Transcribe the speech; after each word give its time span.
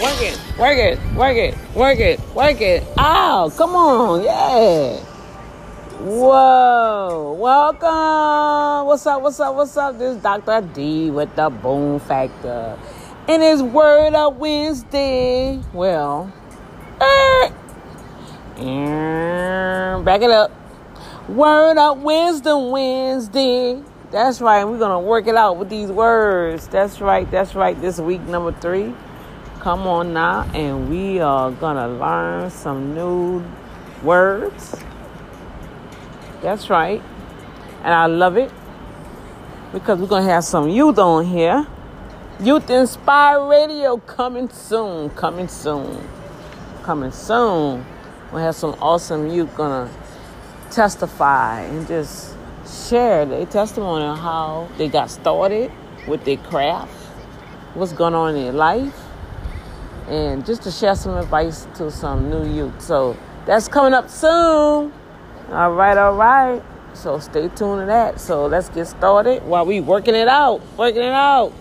Work 0.00 0.20
it, 0.20 0.38
work 0.58 0.76
it, 0.76 0.98
work 1.14 1.36
it, 1.38 1.56
work 1.74 1.98
it, 1.98 2.20
work 2.34 2.60
it. 2.60 2.84
Ow, 2.98 3.50
come 3.56 3.74
on, 3.74 4.24
yeah. 4.24 4.98
Whoa, 6.00 7.32
welcome. 7.40 8.86
What's 8.88 9.06
up, 9.06 9.22
what's 9.22 9.40
up, 9.40 9.54
what's 9.54 9.74
up? 9.74 9.96
This 9.96 10.16
is 10.16 10.22
Dr. 10.22 10.60
D 10.74 11.10
with 11.10 11.34
the 11.34 11.48
Boom 11.48 11.98
Factor. 11.98 12.78
And 13.26 13.42
it's 13.42 13.62
Word 13.62 14.12
Up 14.12 14.34
Wednesday. 14.34 15.60
Well, 15.72 16.30
er, 17.00 17.48
back 20.04 20.20
it 20.20 20.30
up. 20.30 20.52
Word 21.26 21.78
Up 21.78 21.96
Wisdom 21.96 22.70
Wednesday. 22.70 23.82
That's 24.10 24.42
right. 24.42 24.62
We're 24.66 24.78
going 24.78 25.02
to 25.02 25.08
work 25.08 25.26
it 25.26 25.36
out 25.36 25.56
with 25.56 25.70
these 25.70 25.90
words. 25.90 26.68
That's 26.68 27.00
right. 27.00 27.30
That's 27.30 27.54
right. 27.54 27.80
This 27.80 27.98
week, 27.98 28.20
number 28.20 28.52
three. 28.52 28.94
Come 29.66 29.88
on 29.88 30.12
now. 30.12 30.48
And 30.54 30.88
we 30.88 31.18
are 31.18 31.50
to 31.74 31.88
learn 31.88 32.50
some 32.50 32.94
new 32.94 33.42
words. 34.00 34.76
That's 36.40 36.70
right. 36.70 37.02
And 37.82 37.92
I 37.92 38.06
love 38.06 38.36
it 38.36 38.52
because 39.72 39.98
we're 39.98 40.06
to 40.22 40.30
have 40.30 40.44
some 40.44 40.68
youth 40.68 41.00
on 41.00 41.24
here. 41.24 41.66
Youth 42.38 42.70
Inspire 42.70 43.44
Radio 43.44 43.96
coming 43.96 44.48
soon. 44.50 45.10
Coming 45.10 45.48
soon. 45.48 46.00
Coming 46.84 47.10
soon. 47.10 47.84
We'll 48.30 48.42
have 48.42 48.54
some 48.54 48.76
awesome 48.80 49.30
youth 49.30 49.56
to 49.56 49.90
testify 50.70 51.62
and 51.62 51.88
just 51.88 52.36
share 52.88 53.26
their 53.26 53.46
testimony 53.46 54.04
on 54.04 54.16
how 54.16 54.68
they 54.78 54.86
got 54.86 55.10
started 55.10 55.72
with 56.06 56.24
their 56.24 56.36
craft, 56.36 56.92
what's 57.74 57.92
going 57.92 58.14
on 58.14 58.36
in 58.36 58.44
their 58.44 58.52
life, 58.52 59.05
and 60.08 60.44
just 60.46 60.62
to 60.62 60.70
share 60.70 60.94
some 60.94 61.16
advice 61.16 61.66
to 61.76 61.90
some 61.90 62.30
new 62.30 62.44
youth. 62.46 62.80
So 62.80 63.16
that's 63.44 63.68
coming 63.68 63.94
up 63.94 64.08
soon. 64.08 64.92
All 65.50 65.72
right, 65.72 65.96
all 65.96 66.14
right. 66.14 66.62
So 66.94 67.18
stay 67.18 67.48
tuned 67.48 67.80
to 67.80 67.86
that. 67.86 68.20
So 68.20 68.46
let's 68.46 68.68
get 68.68 68.86
started 68.86 69.42
while 69.44 69.66
we 69.66 69.80
working 69.80 70.14
it 70.14 70.28
out, 70.28 70.60
working 70.76 71.02
it 71.02 71.12
out. 71.12 71.52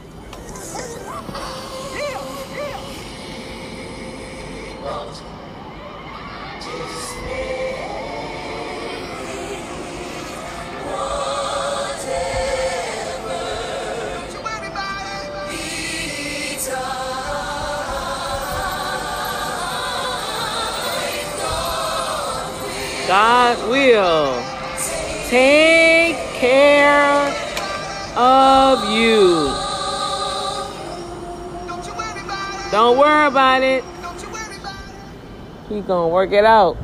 Worry 33.26 33.32
about 33.32 33.64
it. 33.64 33.84
Don't 34.02 34.22
you 34.22 34.30
worry 34.30 34.58
about 34.58 34.76
it. 34.76 35.74
He's 35.74 35.84
gonna 35.84 36.08
work 36.08 36.32
it 36.32 36.46
out. 36.46 36.78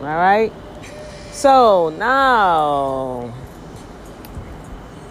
All 0.00 0.06
right. 0.06 0.52
So 1.32 1.90
now, 1.90 3.34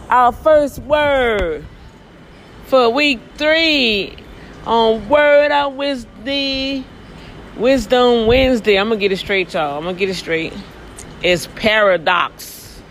our 0.10 0.32
first 0.32 0.80
word 0.80 1.66
for 2.66 2.90
week 2.90 3.20
three 3.36 4.16
on 4.66 5.10
Word 5.10 5.52
Out 5.52 5.76
Wisdom, 5.76 6.86
Wisdom 7.58 8.28
Wednesday. 8.28 8.78
I'm 8.78 8.90
gonna 8.90 9.00
get 9.00 9.12
it 9.12 9.18
straight, 9.18 9.54
y'all. 9.54 9.78
I'm 9.78 9.84
gonna 9.84 9.98
get 9.98 10.10
it 10.10 10.16
straight. 10.16 10.54
It's 11.24 11.48
paradox. 11.56 12.82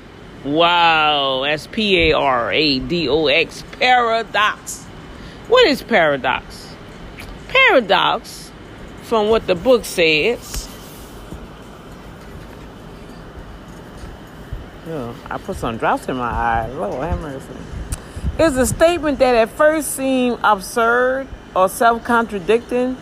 Wow, 0.44 1.43
that's 1.44 1.69
P 1.69 2.11
A 2.11 2.17
R 2.17 2.53
A 2.53 2.79
D 2.81 3.09
O 3.09 3.29
X. 3.29 3.62
Paradox. 3.79 4.83
What 5.49 5.67
is 5.67 5.83
paradox? 5.83 6.62
Paradox 7.53 8.51
from 9.03 9.29
what 9.29 9.47
the 9.47 9.55
book 9.55 9.85
says. 9.85 10.69
Oh, 14.89 15.15
I 15.31 15.39
put 15.39 15.57
some 15.57 15.77
drops 15.77 16.09
in 16.09 16.17
my 16.17 16.25
eyes. 16.25 16.75
Lord 16.75 17.09
have 17.09 17.21
mercy. 17.21 17.47
Is 18.39 18.57
a 18.57 18.67
statement 18.67 19.19
that 19.19 19.35
at 19.35 19.51
first 19.51 19.95
seem 19.95 20.39
absurd 20.43 21.29
or 21.55 21.69
self 21.69 22.03
contradicting, 22.05 22.97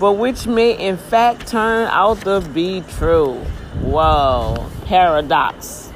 but 0.00 0.12
which 0.14 0.46
may 0.46 0.72
in 0.72 0.96
fact 0.96 1.46
turn 1.46 1.86
out 1.88 2.22
to 2.22 2.40
be 2.40 2.82
true. 2.96 3.34
Whoa, 3.80 4.70
paradox. 4.86 5.92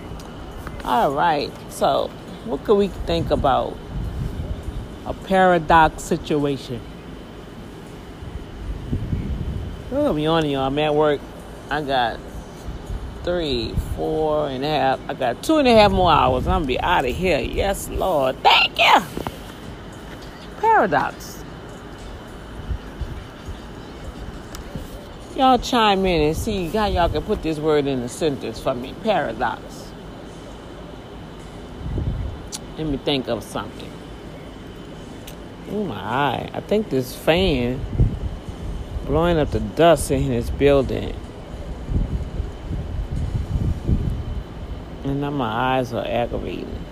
All 0.84 1.12
right, 1.12 1.50
so 1.70 2.08
what 2.44 2.64
could 2.64 2.76
we 2.76 2.88
think 2.88 3.30
about 3.30 3.76
a 5.06 5.14
paradox 5.14 6.02
situation? 6.02 6.80
I'm 9.90 9.96
gonna 9.96 10.14
be 10.14 10.26
on 10.26 10.48
y'all. 10.48 10.66
I'm 10.66 10.78
at 10.78 10.94
work. 10.94 11.20
I 11.70 11.80
got 11.80 12.20
three, 13.24 13.74
four 13.96 14.48
and 14.48 14.62
a 14.62 14.68
half. 14.68 15.00
I 15.08 15.14
got 15.14 15.42
two 15.42 15.56
and 15.56 15.66
a 15.66 15.74
half 15.74 15.90
more 15.90 16.12
hours. 16.12 16.46
I'm 16.46 16.60
gonna 16.60 16.66
be 16.66 16.80
out 16.80 17.06
of 17.06 17.16
here. 17.16 17.38
Yes, 17.40 17.88
Lord. 17.88 18.36
Thank 18.42 18.78
you. 18.78 19.00
Paradox. 20.60 21.42
Y'all 25.36 25.58
chime 25.58 26.04
in 26.04 26.20
and 26.20 26.36
see 26.36 26.68
how 26.68 26.86
y'all 26.86 27.08
can 27.08 27.22
put 27.22 27.42
this 27.42 27.58
word 27.58 27.86
in 27.86 28.00
a 28.00 28.08
sentence 28.08 28.60
for 28.60 28.74
me. 28.74 28.94
Paradox. 29.04 29.90
Let 32.76 32.86
me 32.86 32.98
think 32.98 33.28
of 33.28 33.42
something. 33.42 33.90
Oh 35.70 35.84
my. 35.84 36.50
I 36.52 36.60
think 36.60 36.90
this 36.90 37.16
fan 37.16 37.80
blowing 39.08 39.38
up 39.38 39.50
the 39.50 39.60
dust 39.60 40.10
in 40.10 40.28
this 40.28 40.50
building. 40.50 41.16
And 45.02 45.22
now 45.22 45.30
my 45.30 45.78
eyes 45.78 45.94
are 45.94 46.06
aggravating. 46.06 46.84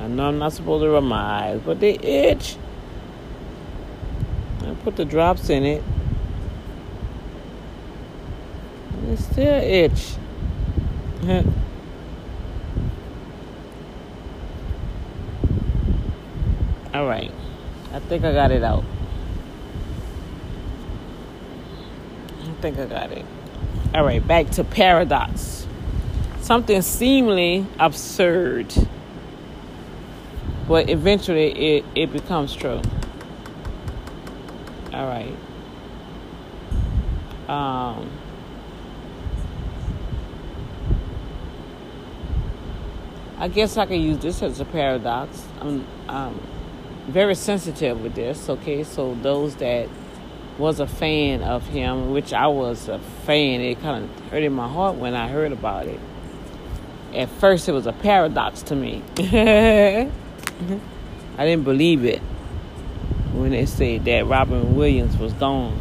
I 0.00 0.08
know 0.08 0.28
I'm 0.28 0.38
not 0.38 0.54
supposed 0.54 0.82
to 0.82 0.88
rub 0.88 1.04
my 1.04 1.18
eyes, 1.18 1.60
but 1.62 1.78
they 1.78 1.98
itch. 1.98 2.56
I 4.62 4.72
put 4.82 4.96
the 4.96 5.04
drops 5.04 5.50
in 5.50 5.64
it. 5.64 5.82
And 8.92 9.08
they 9.08 9.16
still 9.16 9.62
itch. 9.62 10.14
All 16.94 17.06
right. 17.06 17.30
I 17.92 17.98
think 17.98 18.24
I 18.24 18.32
got 18.32 18.50
it 18.50 18.62
out. 18.62 18.84
I 22.42 22.45
think 22.60 22.78
I 22.78 22.86
got 22.86 23.12
it. 23.12 23.24
All 23.94 24.04
right, 24.04 24.26
back 24.26 24.50
to 24.52 24.64
paradox. 24.64 25.66
Something 26.40 26.82
seemingly 26.82 27.66
absurd, 27.78 28.72
but 30.68 30.88
eventually 30.90 31.76
it, 31.76 31.84
it 31.94 32.12
becomes 32.12 32.54
true. 32.54 32.80
All 34.92 35.06
right. 35.06 35.36
Um, 37.48 38.10
I 43.38 43.48
guess 43.48 43.76
I 43.76 43.86
could 43.86 44.00
use 44.00 44.18
this 44.18 44.42
as 44.42 44.60
a 44.60 44.64
paradox. 44.64 45.44
I'm, 45.60 45.86
I'm 46.08 46.40
very 47.06 47.34
sensitive 47.34 48.02
with 48.02 48.14
this, 48.14 48.48
okay? 48.48 48.82
So 48.82 49.14
those 49.16 49.56
that 49.56 49.88
was 50.58 50.80
a 50.80 50.86
fan 50.86 51.42
of 51.42 51.66
him, 51.66 52.12
which 52.12 52.32
I 52.32 52.46
was 52.46 52.88
a 52.88 52.98
fan, 52.98 53.60
it 53.60 53.80
kind 53.80 54.04
of 54.04 54.30
hurt 54.30 54.42
in 54.42 54.52
my 54.52 54.68
heart 54.68 54.96
when 54.96 55.14
I 55.14 55.28
heard 55.28 55.52
about 55.52 55.86
it. 55.86 56.00
At 57.14 57.28
first, 57.28 57.68
it 57.68 57.72
was 57.72 57.86
a 57.86 57.92
paradox 57.92 58.62
to 58.62 58.76
me. 58.76 59.02
I 59.18 60.10
didn't 61.44 61.64
believe 61.64 62.04
it 62.04 62.20
when 63.32 63.50
they 63.50 63.66
said 63.66 64.04
that 64.06 64.26
Robin 64.26 64.76
Williams 64.76 65.16
was 65.18 65.32
gone. 65.34 65.78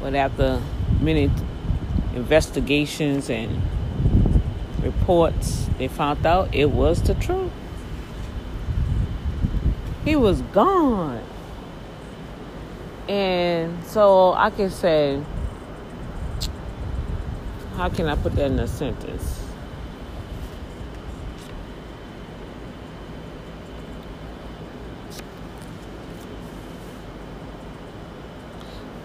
But 0.00 0.14
after 0.14 0.60
many 1.00 1.30
investigations 2.14 3.30
and 3.30 3.62
reports, 4.80 5.68
they 5.78 5.88
found 5.88 6.24
out 6.26 6.54
it 6.54 6.70
was 6.70 7.02
the 7.02 7.14
truth. 7.14 7.52
He 10.06 10.14
was 10.14 10.40
gone. 10.40 11.20
And 13.08 13.84
so 13.84 14.34
I 14.34 14.50
can 14.50 14.70
say, 14.70 15.20
how 17.74 17.88
can 17.88 18.06
I 18.06 18.14
put 18.14 18.36
that 18.36 18.46
in 18.46 18.58
a 18.60 18.68
sentence? 18.68 19.42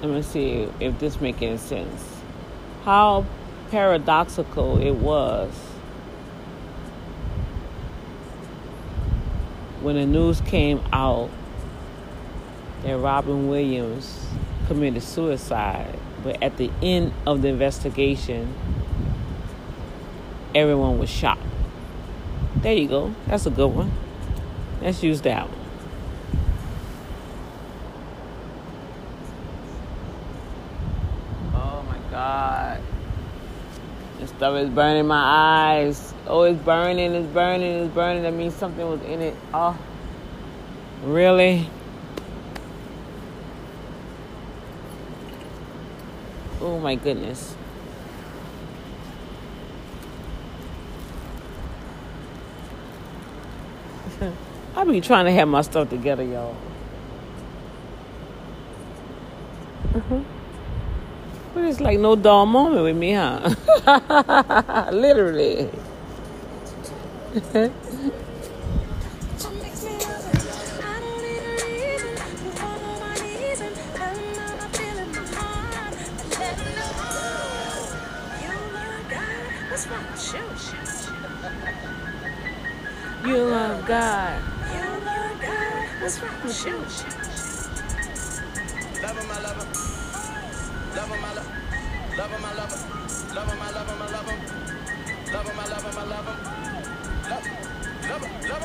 Let 0.03 0.11
me 0.11 0.21
see 0.21 0.69
if 0.79 0.99
this 0.99 1.19
makes 1.19 1.41
any 1.41 1.57
sense. 1.57 2.21
How 2.83 3.25
paradoxical 3.71 4.79
it 4.79 4.91
was 4.91 5.70
when 9.81 9.95
the 9.95 10.05
news 10.05 10.41
came 10.41 10.81
out 10.93 11.29
that 12.83 12.97
Robin 12.97 13.49
Williams 13.49 14.27
committed 14.67 15.01
suicide, 15.03 15.97
but 16.23 16.41
at 16.41 16.57
the 16.57 16.71
end 16.81 17.13
of 17.25 17.41
the 17.41 17.47
investigation, 17.47 18.53
everyone 20.53 20.99
was 20.99 21.09
shocked. 21.09 21.41
There 22.57 22.73
you 22.73 22.87
go. 22.87 23.15
That's 23.27 23.45
a 23.45 23.49
good 23.49 23.67
one. 23.67 23.91
Let's 24.81 25.01
use 25.01 25.21
that 25.21 25.47
one. 25.49 25.57
Oh 31.55 31.83
my 31.83 31.97
God. 32.11 32.81
This 34.19 34.29
stuff 34.29 34.55
is 34.57 34.69
burning 34.69 35.07
my 35.07 35.21
eyes. 35.85 36.10
Oh, 36.27 36.43
it's 36.43 36.61
burning, 36.61 37.13
it's 37.13 37.27
burning, 37.33 37.83
it's 37.83 37.93
burning. 37.93 38.23
That 38.23 38.33
means 38.33 38.53
something 38.55 38.87
was 38.87 39.01
in 39.01 39.21
it. 39.21 39.35
Oh, 39.53 39.77
really? 41.03 41.69
Oh 46.61 46.79
my 46.79 46.95
goodness. 46.95 47.55
I 54.75 54.83
be 54.83 55.01
trying 55.01 55.25
to 55.25 55.31
have 55.31 55.47
my 55.47 55.61
stuff 55.63 55.89
together, 55.89 56.23
y'all. 56.23 56.55
Mm-hmm. 59.91 60.21
But 61.53 61.63
it's 61.65 61.79
like 61.81 61.99
no 61.99 62.15
dull 62.15 62.45
moment 62.45 62.83
with 62.83 62.95
me, 62.95 63.13
huh? 63.13 63.55
Literally. 64.93 65.69
You 67.33 67.41
love 83.47 83.85
God. 83.87 84.41
What's 86.01 86.21
wrong 86.21 86.41
with 86.43 86.65
you? 86.65 86.75
Love 89.01 89.17
him, 89.17 89.31
I 89.31 89.41
love. 89.41 89.87
Love 90.95 91.09
him, 91.09 91.25
I 91.25 91.33
love. 91.33 91.47
Love 92.17 92.31
him, 92.31 92.45
I 92.45 92.53
love. 92.55 93.35
Love 93.35 93.49
him, 93.49 93.61
I 93.61 93.71
love 93.71 93.87
him, 93.87 94.01
I 94.01 94.11
love 94.11 94.27
him. 94.27 94.39
Love 95.33 95.47
him, 95.47 95.59
I 95.59 95.67
love 95.67 95.83
him, 95.85 95.97
I 95.97 96.03
love 96.03 96.25
him. 96.27 96.50
All 98.51 98.57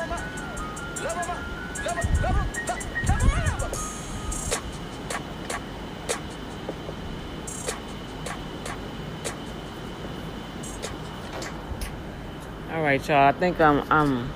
right, 12.83 13.07
y'all. 13.07 13.27
I 13.27 13.31
think 13.31 13.61
I'm 13.61 13.89
I'm 13.89 14.29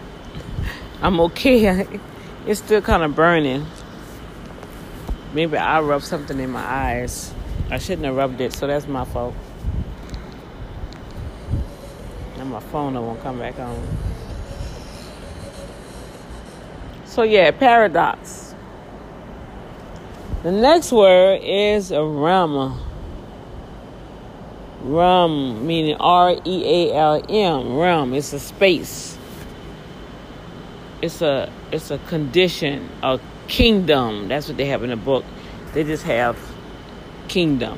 I'm 1.02 1.20
okay. 1.20 1.86
It's 2.48 2.60
still 2.60 2.82
kind 2.82 3.04
of 3.04 3.14
burning. 3.14 3.68
Maybe 5.34 5.58
I 5.58 5.82
rubbed 5.82 6.06
something 6.06 6.40
in 6.40 6.50
my 6.50 6.64
eyes. 6.64 7.34
I 7.70 7.78
shouldn't 7.78 8.06
have 8.06 8.16
rubbed 8.16 8.42
it, 8.42 8.54
so 8.54 8.66
that's 8.66 8.88
my 8.88 9.06
fault. 9.06 9.36
And 12.38 12.50
my 12.50 12.60
phone 12.60 12.96
won't 12.96 13.22
come 13.22 13.38
back 13.38 13.60
on. 13.60 14.11
So 17.12 17.24
yeah, 17.24 17.52
paradox. 17.52 18.56
The 20.44 20.52
next 20.54 20.94
word 20.94 21.42
is 21.44 21.92
rum. 21.92 22.80
Rum, 24.84 25.68
meaning 25.68 25.98
R 26.00 26.38
E 26.46 26.90
A 26.90 26.96
L 26.96 27.26
M. 27.28 27.76
Rum. 27.76 28.14
It's 28.14 28.32
a 28.32 28.40
space. 28.40 29.18
It's 31.02 31.22
a 31.22 31.52
it's 31.74 31.92
a 31.92 31.98
condition, 31.98 32.88
a 33.04 33.20
kingdom. 33.50 34.30
That's 34.30 34.48
what 34.48 34.56
they 34.56 34.68
have 34.68 34.82
in 34.82 34.90
the 34.90 34.96
book. 34.96 35.26
They 35.74 35.84
just 35.84 36.04
have 36.04 36.40
kingdom, 37.28 37.78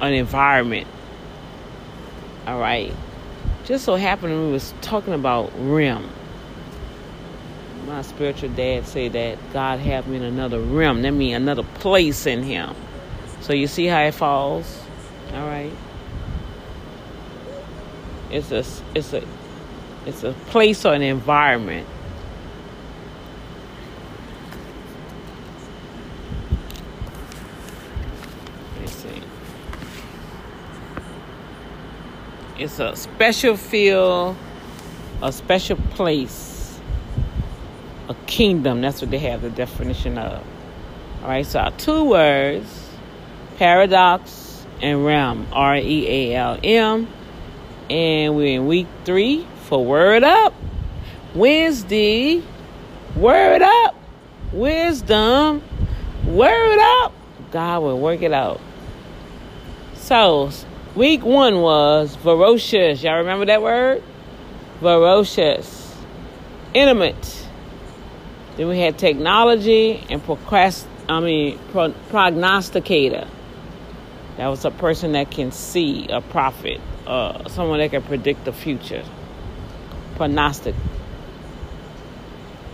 an 0.00 0.14
environment. 0.14 0.88
All 2.48 2.58
right. 2.58 2.92
Just 3.66 3.84
so 3.84 3.94
happened 3.94 4.46
we 4.46 4.50
was 4.50 4.74
talking 4.80 5.14
about 5.14 5.52
rim. 5.60 6.10
My 7.86 8.02
spiritual 8.02 8.50
dad 8.50 8.86
say 8.86 9.08
that 9.08 9.38
God 9.52 9.80
have 9.80 10.06
me 10.06 10.16
in 10.16 10.22
another 10.22 10.60
realm. 10.60 11.02
That 11.02 11.10
means 11.10 11.36
another 11.36 11.64
place 11.64 12.26
in 12.26 12.42
Him. 12.42 12.74
So 13.40 13.52
you 13.52 13.66
see 13.66 13.86
how 13.86 14.02
it 14.02 14.14
falls. 14.14 14.80
All 15.34 15.46
right. 15.46 15.72
It's 18.30 18.50
a 18.50 18.64
it's 18.94 19.12
a 19.12 19.22
it's 20.06 20.22
a 20.24 20.32
place 20.46 20.84
or 20.86 20.94
an 20.94 21.02
environment. 21.02 21.86
Let 28.74 28.80
me 28.80 28.86
see. 28.86 29.22
It's 32.58 32.78
a 32.78 32.96
special 32.96 33.56
feel, 33.56 34.36
a 35.20 35.32
special 35.32 35.76
place, 35.76 36.51
a 38.08 38.14
kingdom. 38.26 38.80
That's 38.80 39.00
what 39.00 39.10
they 39.10 39.18
have 39.18 39.42
the 39.42 39.50
definition 39.50 40.18
of. 40.18 40.44
All 41.22 41.28
right, 41.28 41.46
so 41.46 41.60
our 41.60 41.70
two 41.72 42.04
words, 42.04 42.90
paradox 43.56 44.66
and 44.80 45.04
realm, 45.04 45.46
R 45.52 45.76
E 45.76 46.32
A 46.32 46.36
L 46.36 46.58
M. 46.62 47.08
And 47.90 48.36
we're 48.36 48.56
in 48.60 48.66
week 48.66 48.86
three 49.04 49.46
for 49.64 49.84
Word 49.84 50.24
Up. 50.24 50.54
Wednesday, 51.34 52.42
Word 53.16 53.62
Up. 53.62 53.96
Wisdom, 54.52 55.62
Word 56.26 56.78
Up. 56.78 57.12
God 57.52 57.82
will 57.82 57.98
work 57.98 58.22
it 58.22 58.32
out. 58.32 58.60
So, 59.94 60.50
week 60.94 61.22
one 61.24 61.60
was 61.60 62.16
ferocious. 62.16 63.02
Y'all 63.02 63.18
remember 63.18 63.46
that 63.46 63.62
word? 63.62 64.02
Ferocious. 64.80 65.94
intimate. 66.74 67.41
Then 68.56 68.68
we 68.68 68.78
had 68.78 68.98
technology 68.98 70.04
and 70.10 70.22
procrast. 70.24 70.84
I 71.08 71.20
mean, 71.20 71.58
pro- 71.70 71.92
prognosticator. 72.10 73.26
That 74.36 74.48
was 74.48 74.64
a 74.64 74.70
person 74.70 75.12
that 75.12 75.30
can 75.30 75.52
see 75.52 76.06
a 76.08 76.20
prophet, 76.20 76.80
uh, 77.06 77.48
someone 77.48 77.78
that 77.80 77.90
can 77.90 78.02
predict 78.02 78.44
the 78.44 78.52
future. 78.52 79.04
Prognostic. 80.16 80.74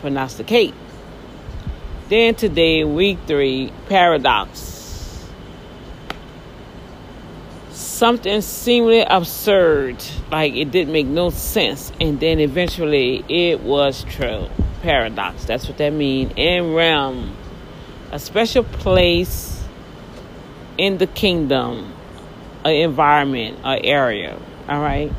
Prognosticate. 0.00 0.74
Then 2.08 2.34
today, 2.34 2.84
week 2.84 3.18
three, 3.26 3.72
paradox. 3.88 5.28
Something 7.70 8.40
seemingly 8.40 9.00
absurd, 9.00 10.02
like 10.30 10.54
it 10.54 10.70
didn't 10.70 10.92
make 10.92 11.06
no 11.06 11.30
sense, 11.30 11.92
and 12.00 12.20
then 12.20 12.38
eventually 12.38 13.24
it 13.28 13.60
was 13.60 14.04
true. 14.04 14.48
Paradox, 14.82 15.44
that's 15.44 15.66
what 15.68 15.78
that 15.78 15.92
means. 15.92 16.32
In 16.36 16.74
realm, 16.74 17.36
a 18.10 18.18
special 18.18 18.64
place 18.64 19.62
in 20.76 20.98
the 20.98 21.06
kingdom, 21.06 21.92
an 22.64 22.72
environment, 22.72 23.58
an 23.64 23.80
area. 23.84 24.38
All 24.68 24.80
right. 24.80 25.12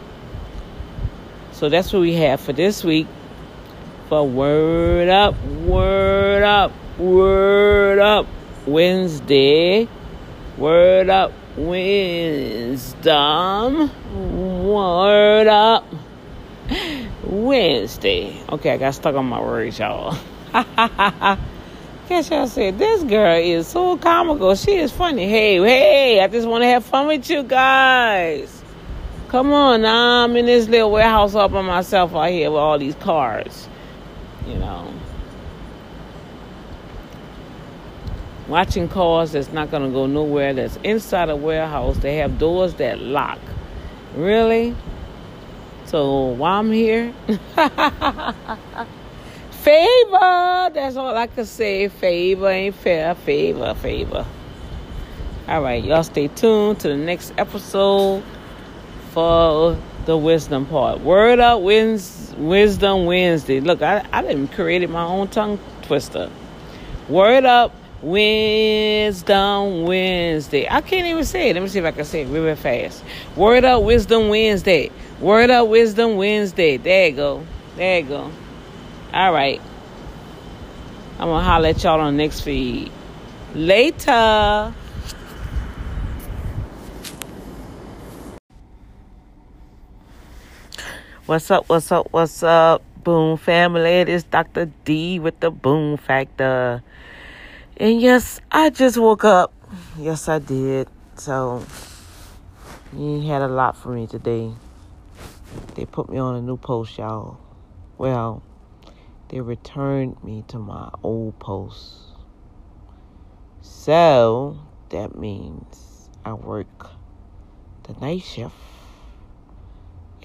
So 1.52 1.70
that's 1.70 1.92
what 1.92 2.00
we 2.00 2.14
have 2.16 2.40
for 2.40 2.54
this 2.54 2.84
week. 2.84 3.08
For 4.08 4.28
word 4.28 5.10
up, 5.10 5.36
word 5.44 6.44
up, 6.44 6.72
word 6.98 8.00
up, 8.00 8.26
Wednesday, 8.66 9.88
word 10.58 11.10
up, 11.10 11.32
wisdom, 11.58 13.12
word 14.68 15.48
up, 15.48 15.86
Wednesday. 17.24 18.42
Okay, 18.50 18.72
I 18.72 18.78
got 18.78 18.96
stuck 18.96 19.16
on 19.16 19.26
my 19.26 19.40
words, 19.40 19.80
y'all. 19.80 20.18
Guess 22.10 22.32
y'all 22.32 22.48
said 22.48 22.80
this 22.80 23.04
girl 23.04 23.38
is 23.38 23.68
so 23.68 23.98
comical. 23.98 24.56
She 24.56 24.76
is 24.78 24.92
funny. 24.92 25.30
Hey, 25.30 25.58
hey, 25.58 26.22
I 26.22 26.28
just 26.28 26.48
want 26.48 26.64
to 26.64 26.68
have 26.68 26.84
fun 26.84 27.08
with 27.08 27.30
you 27.30 27.44
guys. 27.44 28.64
Come 29.28 29.54
on, 29.54 29.84
now 29.84 30.24
I'm 30.24 30.36
in 30.36 30.48
this 30.48 30.68
little 30.68 30.90
warehouse 30.90 31.36
all 31.36 31.48
by 31.50 31.62
myself 31.62 32.16
out 32.16 32.32
here 32.32 32.50
with 32.50 32.60
all 32.60 32.80
these 32.80 32.96
cars. 32.96 33.68
You 34.48 34.56
know. 34.56 34.92
Watching 38.48 38.90
cars 38.90 39.34
that's 39.34 39.52
not 39.52 39.70
to 39.70 39.78
go 39.78 40.08
nowhere, 40.08 40.56
that's 40.56 40.78
inside 40.78 41.30
a 41.30 41.36
warehouse. 41.36 41.98
They 41.98 42.16
have 42.16 42.40
doors 42.40 42.74
that 42.76 43.00
lock. 43.00 43.38
Really? 44.16 44.76
So 45.90 46.26
while 46.38 46.60
I'm 46.60 46.72
here, 46.72 47.12
favor. 49.50 50.70
That's 50.72 50.96
all 50.96 51.18
I 51.18 51.26
can 51.26 51.48
say. 51.48 51.88
Favor 51.88 52.48
ain't 52.48 52.76
fair. 52.76 53.16
Favor, 53.16 53.74
favor. 53.74 54.24
All 55.48 55.64
right, 55.64 55.84
y'all 55.84 56.04
stay 56.04 56.28
tuned 56.28 56.80
to 56.82 56.90
the 56.90 56.96
next 56.96 57.34
episode 57.40 58.24
for 59.14 59.76
the 60.06 60.16
wisdom 60.16 60.68
part. 60.68 61.00
Word 61.00 61.40
up, 61.40 61.62
wins, 61.62 62.36
wisdom 62.38 63.06
Wednesday. 63.06 63.60
Look, 63.60 63.82
I, 63.82 64.06
I 64.14 64.22
didn't 64.22 64.50
created 64.50 64.92
my 64.92 65.06
own 65.06 65.30
tongue 65.30 65.58
twister. 65.82 66.30
Word 67.08 67.46
up, 67.46 67.74
wisdom 68.04 69.86
Wednesday. 69.86 70.68
I 70.70 70.82
can't 70.82 71.08
even 71.08 71.26
say 71.26 71.50
it. 71.50 71.56
Let 71.56 71.64
me 71.64 71.70
see 71.70 71.80
if 71.80 71.86
I 71.86 71.94
can 71.94 72.06
say 72.06 72.22
it 72.22 72.28
really 72.28 72.56
fast. 72.56 73.04
Word 73.36 73.66
up, 73.66 73.82
wisdom 73.82 74.30
Wednesday. 74.30 74.92
Word 75.20 75.50
up, 75.50 75.68
wisdom 75.68 76.16
Wednesday. 76.16 76.78
There 76.78 77.10
you 77.10 77.16
go. 77.16 77.46
There 77.76 78.00
you 78.00 78.06
go. 78.06 78.32
All 79.14 79.34
right. 79.34 79.60
I'm 81.20 81.28
gonna 81.28 81.44
holler 81.44 81.70
at 81.70 81.84
y'all 81.84 82.00
on 82.00 82.16
the 82.16 82.24
next 82.24 82.40
feed. 82.40 82.90
Later. 83.54 84.74
What's 91.26 91.52
up? 91.52 91.68
What's 91.68 91.92
up? 91.92 92.08
What's 92.12 92.42
up? 92.42 92.82
Boom 93.04 93.36
family. 93.36 94.00
It 94.00 94.08
is 94.08 94.24
Dr. 94.24 94.72
D 94.86 95.20
with 95.20 95.42
the 95.42 95.52
Boom 95.52 95.98
Factor. 95.98 96.82
And 97.76 98.00
yes, 98.00 98.40
I 98.50 98.70
just 98.70 98.98
woke 98.98 99.26
up. 99.26 99.52
Yes, 99.98 100.30
I 100.30 100.40
did. 100.40 100.88
So, 101.16 101.66
you 102.96 103.20
had 103.28 103.42
a 103.42 103.50
lot 103.50 103.76
for 103.76 103.90
me 103.90 104.08
today. 104.08 104.54
They 105.80 105.86
put 105.86 106.10
me 106.10 106.18
on 106.18 106.36
a 106.36 106.42
new 106.42 106.58
post, 106.58 106.98
y'all. 106.98 107.40
Well, 107.98 108.44
they 109.30 109.40
returned 109.40 110.22
me 110.22 110.44
to 110.50 110.60
my 110.60 110.90
old 111.04 111.40
post. 111.40 112.18
So, 113.62 114.60
that 114.90 115.18
means 115.18 116.10
I 116.26 116.34
work 116.34 116.90
the 117.84 117.94
night 117.94 118.24
shift 118.24 118.54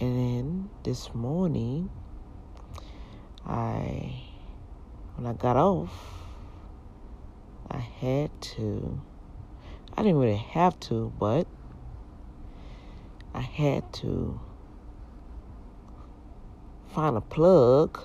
and 0.00 0.18
then 0.18 0.70
this 0.82 1.14
morning, 1.14 1.88
I, 3.46 4.24
when 5.14 5.24
I 5.24 5.34
got 5.34 5.56
off, 5.56 5.94
I 7.70 7.78
had 7.78 8.42
to, 8.56 9.00
I 9.96 10.02
didn't 10.02 10.18
really 10.18 10.34
have 10.34 10.80
to, 10.80 11.12
but 11.16 11.46
I 13.32 13.40
had 13.40 13.92
to 13.92 14.40
find 16.94 17.16
a 17.16 17.20
plug 17.20 18.00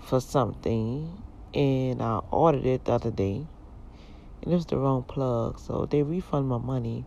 for 0.00 0.20
something 0.20 1.22
and 1.54 2.02
I 2.02 2.20
ordered 2.30 2.66
it 2.66 2.86
the 2.86 2.92
other 2.92 3.10
day 3.10 3.46
and 4.42 4.52
it 4.52 4.54
was 4.54 4.66
the 4.66 4.78
wrong 4.78 5.02
plug 5.02 5.58
so 5.58 5.86
they 5.86 6.02
refunded 6.02 6.48
my 6.48 6.58
money 6.58 7.04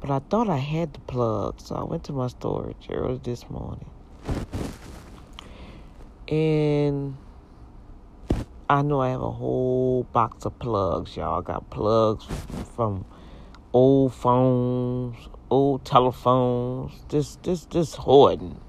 but 0.00 0.10
I 0.10 0.20
thought 0.20 0.48
I 0.48 0.58
had 0.58 0.94
the 0.94 1.00
plug, 1.00 1.60
so 1.60 1.74
I 1.74 1.82
went 1.82 2.04
to 2.04 2.12
my 2.12 2.28
storage 2.28 2.88
early 2.88 3.18
this 3.22 3.50
morning. 3.50 3.90
And 6.28 7.16
I 8.70 8.82
know 8.82 9.00
I 9.00 9.10
have 9.10 9.22
a 9.22 9.30
whole 9.30 10.04
box 10.04 10.44
of 10.44 10.56
plugs, 10.60 11.16
y'all. 11.16 11.40
I 11.40 11.42
got 11.42 11.68
plugs 11.70 12.26
from 12.76 13.04
old 13.72 14.14
phones, 14.14 15.16
old 15.50 15.84
telephones, 15.84 16.92
just 17.08 17.42
just 17.42 17.70
just 17.70 17.96
hoarding. 17.96 18.60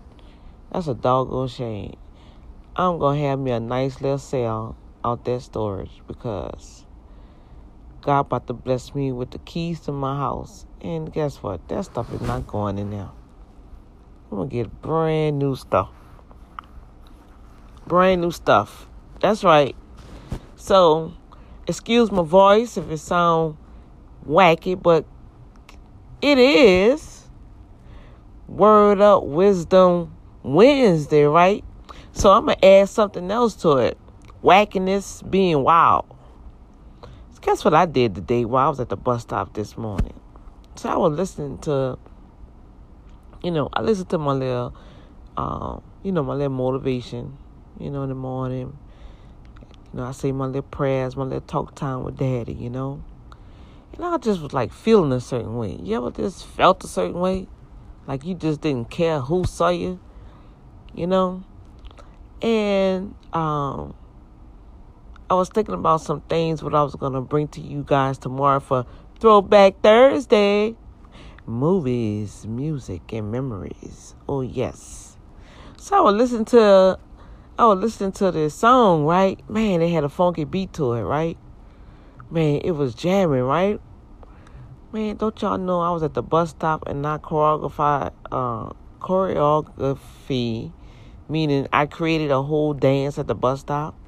That's 0.71 0.87
a 0.87 0.93
doggone 0.93 1.47
shame. 1.47 1.95
I'm 2.75 2.99
gonna 2.99 3.19
have 3.21 3.39
me 3.39 3.51
a 3.51 3.59
nice 3.59 4.01
little 4.01 4.19
sale 4.19 4.75
out 5.03 5.25
that 5.25 5.41
storage 5.41 6.01
because 6.07 6.85
God 8.01 8.21
about 8.21 8.47
to 8.47 8.53
bless 8.53 8.93
me 8.93 9.11
with 9.11 9.31
the 9.31 9.39
keys 9.39 9.79
to 9.81 9.91
my 9.91 10.15
house. 10.15 10.65
And 10.81 11.11
guess 11.11 11.43
what? 11.43 11.67
That 11.69 11.85
stuff 11.85 12.13
is 12.13 12.21
not 12.21 12.47
going 12.47 12.77
in 12.77 12.91
there. 12.91 13.09
I'm 14.31 14.37
gonna 14.37 14.49
get 14.49 14.81
brand 14.81 15.39
new 15.39 15.55
stuff. 15.55 15.89
Brand 17.87 18.21
new 18.21 18.31
stuff. 18.31 18.87
That's 19.21 19.43
right. 19.43 19.75
So, 20.55 21.13
excuse 21.67 22.11
my 22.11 22.21
voice 22.21 22.77
if 22.77 22.91
it 22.91 22.99
sounds 22.99 23.57
wacky, 24.27 24.81
but 24.81 25.05
it 26.21 26.37
is 26.37 27.27
Word 28.47 29.01
Up 29.01 29.23
Wisdom 29.23 30.15
Wednesday, 30.43 31.23
right? 31.23 31.63
So 32.11 32.31
I'm 32.31 32.45
gonna 32.45 32.57
add 32.63 32.89
something 32.89 33.29
else 33.31 33.55
to 33.57 33.77
it. 33.77 33.97
Wackiness 34.43 35.29
being 35.29 35.63
wild. 35.63 36.05
Guess 37.41 37.63
what 37.63 37.73
I 37.73 37.85
did 37.85 38.15
today 38.15 38.45
while 38.45 38.67
I 38.67 38.69
was 38.69 38.79
at 38.79 38.89
the 38.89 38.97
bus 38.97 39.21
stop 39.21 39.53
this 39.53 39.77
morning? 39.77 40.19
So 40.75 40.89
I 40.89 40.97
was 40.97 41.17
listening 41.17 41.57
to, 41.59 41.97
you 43.41 43.51
know, 43.51 43.69
I 43.73 43.81
listened 43.81 44.09
to 44.09 44.17
my 44.17 44.33
little, 44.33 44.75
um, 45.37 45.81
you 46.03 46.11
know, 46.11 46.21
my 46.21 46.33
little 46.33 46.51
motivation, 46.51 47.37
you 47.79 47.89
know, 47.89 48.03
in 48.03 48.09
the 48.09 48.15
morning. 48.15 48.77
You 49.91 49.99
know, 49.99 50.05
I 50.05 50.11
say 50.11 50.31
my 50.31 50.45
little 50.45 50.61
prayers, 50.63 51.15
my 51.15 51.23
little 51.23 51.41
talk 51.41 51.75
time 51.75 52.03
with 52.03 52.17
daddy, 52.17 52.53
you 52.53 52.69
know. 52.69 53.03
And 53.93 54.05
I 54.05 54.17
just 54.17 54.41
was 54.41 54.53
like 54.53 54.71
feeling 54.71 55.11
a 55.11 55.19
certain 55.19 55.55
way. 55.55 55.79
You 55.81 55.97
ever 55.97 56.11
just 56.11 56.45
felt 56.45 56.83
a 56.83 56.87
certain 56.87 57.19
way? 57.19 57.47
Like 58.05 58.25
you 58.25 58.35
just 58.35 58.61
didn't 58.61 58.89
care 58.89 59.21
who 59.21 59.45
saw 59.45 59.69
you, 59.69 59.99
you 60.93 61.07
know? 61.07 61.43
And 62.41 63.15
um 63.33 63.93
I 65.29 65.35
was 65.35 65.49
thinking 65.49 65.75
about 65.75 66.01
some 66.01 66.21
things 66.21 66.63
what 66.63 66.73
I 66.73 66.81
was 66.81 66.95
gonna 66.95 67.21
bring 67.21 67.47
to 67.49 67.61
you 67.61 67.83
guys 67.85 68.17
tomorrow 68.17 68.59
for 68.59 68.85
Throwback 69.19 69.81
Thursday. 69.83 70.75
Movies, 71.45 72.47
music, 72.47 73.13
and 73.13 73.31
memories. 73.31 74.15
Oh 74.27 74.41
yes. 74.41 75.17
So 75.77 75.97
I 75.97 76.01
was 76.01 76.15
listening 76.15 76.45
to 76.45 76.97
I 77.57 77.65
was 77.65 77.79
listening 77.79 78.13
to 78.13 78.31
this 78.31 78.55
song, 78.55 79.03
right? 79.05 79.37
Man, 79.49 79.81
it 79.81 79.91
had 79.91 80.03
a 80.03 80.09
funky 80.09 80.45
beat 80.45 80.73
to 80.73 80.93
it, 80.93 81.01
right? 81.01 81.37
Man, 82.31 82.61
it 82.63 82.71
was 82.71 82.95
jamming, 82.95 83.43
right? 83.43 83.79
Man, 84.91 85.17
don't 85.17 85.39
y'all 85.41 85.57
know 85.57 85.81
I 85.81 85.91
was 85.91 86.01
at 86.01 86.13
the 86.13 86.23
bus 86.23 86.51
stop 86.51 86.87
and 86.87 87.01
not 87.01 87.21
choreography 87.21 88.11
uh 88.31 88.69
choreography 88.99 90.71
meaning 91.29 91.67
I 91.71 91.85
created 91.85 92.31
a 92.31 92.41
whole 92.41 92.73
dance 92.73 93.19
at 93.19 93.27
the 93.27 93.35
bus 93.35 93.61
stop. 93.61 93.95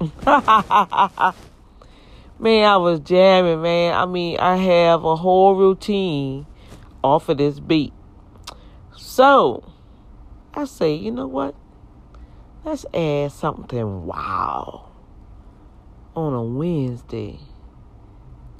man, 2.38 2.64
I 2.64 2.76
was 2.76 3.00
jamming, 3.00 3.62
man. 3.62 3.94
I 3.94 4.04
mean, 4.06 4.38
I 4.38 4.56
have 4.56 5.04
a 5.04 5.16
whole 5.16 5.54
routine 5.54 6.46
off 7.02 7.28
of 7.28 7.38
this 7.38 7.60
beat. 7.60 7.92
So, 8.96 9.72
I 10.54 10.64
say, 10.64 10.94
you 10.94 11.10
know 11.10 11.26
what? 11.26 11.54
Let's 12.64 12.84
add 12.94 13.32
something 13.32 14.06
wow 14.06 14.90
on 16.14 16.34
a 16.34 16.42
Wednesday. 16.42 17.38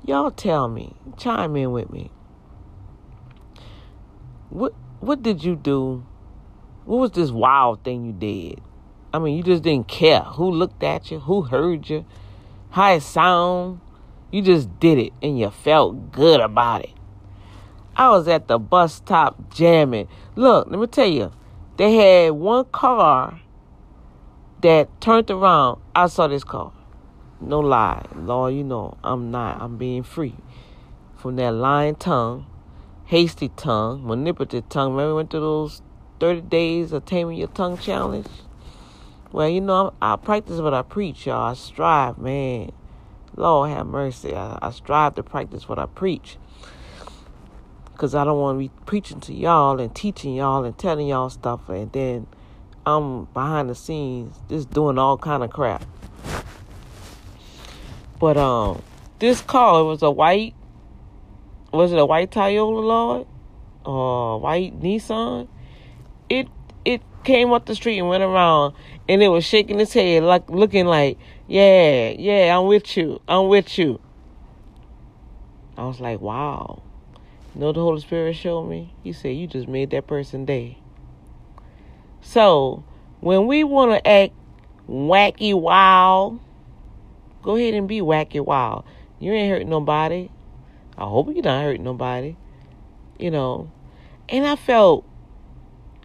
Y'all 0.04 0.30
tell 0.30 0.68
me, 0.68 0.94
chime 1.16 1.54
in 1.56 1.70
with 1.70 1.90
me. 1.90 2.10
What 4.50 4.74
what 5.00 5.22
did 5.22 5.44
you 5.44 5.56
do? 5.56 6.04
What 6.84 6.98
was 6.98 7.10
this 7.12 7.30
wild 7.30 7.84
thing 7.84 8.04
you 8.04 8.12
did? 8.12 8.60
I 9.12 9.18
mean, 9.18 9.36
you 9.36 9.42
just 9.42 9.62
didn't 9.62 9.88
care 9.88 10.20
who 10.20 10.50
looked 10.50 10.82
at 10.82 11.10
you, 11.10 11.20
who 11.20 11.42
heard 11.42 11.88
you, 11.88 12.04
how 12.70 12.92
it 12.92 13.02
sound. 13.02 13.80
You 14.30 14.42
just 14.42 14.80
did 14.80 14.98
it 14.98 15.12
and 15.22 15.38
you 15.38 15.50
felt 15.50 16.12
good 16.12 16.40
about 16.40 16.82
it. 16.84 16.94
I 17.94 18.08
was 18.08 18.26
at 18.26 18.48
the 18.48 18.58
bus 18.58 18.94
stop 18.94 19.52
jamming. 19.54 20.08
Look, 20.34 20.68
let 20.70 20.80
me 20.80 20.86
tell 20.86 21.06
you, 21.06 21.32
they 21.76 21.94
had 21.94 22.32
one 22.32 22.64
car 22.66 23.40
that 24.62 25.00
turned 25.00 25.30
around. 25.30 25.80
I 25.94 26.06
saw 26.06 26.26
this 26.26 26.44
car. 26.44 26.72
No 27.40 27.60
lie. 27.60 28.06
Lord, 28.14 28.54
you 28.54 28.64
know, 28.64 28.96
I'm 29.04 29.30
not. 29.30 29.60
I'm 29.60 29.76
being 29.76 30.02
free 30.02 30.36
from 31.16 31.36
that 31.36 31.52
lying 31.52 31.96
tongue 31.96 32.46
hasty 33.12 33.50
tongue, 33.50 34.06
manipulative 34.06 34.66
tongue. 34.70 34.92
Remember, 34.92 35.10
we 35.10 35.16
went 35.16 35.30
through 35.30 35.40
those 35.40 35.82
30 36.22 36.42
days 36.42 36.92
of 36.92 37.04
taming 37.04 37.36
your 37.36 37.48
tongue 37.48 37.76
challenge? 37.76 38.28
Well, 39.32 39.48
you 39.48 39.60
know, 39.60 39.92
I, 40.00 40.12
I 40.12 40.16
practice 40.16 40.60
what 40.60 40.72
I 40.72 40.82
preach, 40.82 41.26
y'all. 41.26 41.50
I 41.50 41.54
strive, 41.54 42.16
man. 42.16 42.70
Lord 43.34 43.70
have 43.70 43.88
mercy. 43.88 44.32
I, 44.32 44.56
I 44.62 44.70
strive 44.70 45.16
to 45.16 45.24
practice 45.24 45.68
what 45.68 45.80
I 45.80 45.86
preach. 45.86 46.36
Because 47.90 48.14
I 48.14 48.22
don't 48.22 48.38
want 48.38 48.54
to 48.54 48.58
be 48.60 48.70
preaching 48.86 49.18
to 49.22 49.34
y'all 49.34 49.80
and 49.80 49.92
teaching 49.92 50.36
y'all 50.36 50.62
and 50.62 50.78
telling 50.78 51.08
y'all 51.08 51.28
stuff. 51.28 51.68
And 51.68 51.90
then 51.90 52.28
I'm 52.86 53.24
behind 53.34 53.68
the 53.68 53.74
scenes 53.74 54.36
just 54.48 54.70
doing 54.70 54.98
all 54.98 55.18
kind 55.18 55.42
of 55.42 55.50
crap. 55.50 55.84
But 58.20 58.36
um, 58.36 58.80
this 59.18 59.40
car, 59.40 59.80
it 59.80 59.84
was 59.86 60.02
a 60.02 60.10
white 60.12 60.54
was 61.72 61.90
it 61.90 61.98
a 61.98 62.06
white 62.06 62.30
Toyota 62.30 62.80
Lord 62.80 63.26
or 63.84 64.36
uh, 64.36 64.38
white 64.38 64.78
Nissan? 64.78 65.48
It 66.32 66.48
it 66.86 67.02
came 67.24 67.52
up 67.52 67.66
the 67.66 67.74
street 67.74 67.98
and 67.98 68.08
went 68.08 68.22
around 68.22 68.74
and 69.06 69.22
it 69.22 69.28
was 69.28 69.44
shaking 69.44 69.78
its 69.80 69.92
head 69.92 70.22
like 70.22 70.48
looking 70.48 70.86
like, 70.86 71.18
Yeah, 71.46 72.08
yeah, 72.08 72.58
I'm 72.58 72.66
with 72.66 72.96
you. 72.96 73.20
I'm 73.28 73.48
with 73.48 73.76
you. 73.76 74.00
I 75.76 75.84
was 75.84 76.00
like, 76.00 76.22
Wow. 76.22 76.82
You 77.54 77.60
know 77.60 77.72
the 77.72 77.80
Holy 77.80 78.00
Spirit 78.00 78.34
showed 78.34 78.64
me? 78.64 78.94
He 79.02 79.12
said, 79.12 79.36
You 79.36 79.46
just 79.46 79.68
made 79.68 79.90
that 79.90 80.06
person 80.06 80.46
day. 80.46 80.78
So 82.22 82.82
when 83.20 83.46
we 83.46 83.62
want 83.62 83.92
to 83.92 84.08
act 84.08 84.32
wacky 84.88 85.52
wild, 85.52 86.40
go 87.42 87.56
ahead 87.56 87.74
and 87.74 87.86
be 87.86 88.00
wacky 88.00 88.42
wild. 88.42 88.84
You 89.20 89.32
ain't 89.34 89.50
hurt 89.50 89.66
nobody. 89.66 90.30
I 90.96 91.04
hope 91.04 91.28
you're 91.34 91.44
not 91.44 91.62
hurting 91.62 91.84
nobody. 91.84 92.36
You 93.18 93.30
know. 93.30 93.70
And 94.30 94.46
I 94.46 94.56
felt 94.56 95.04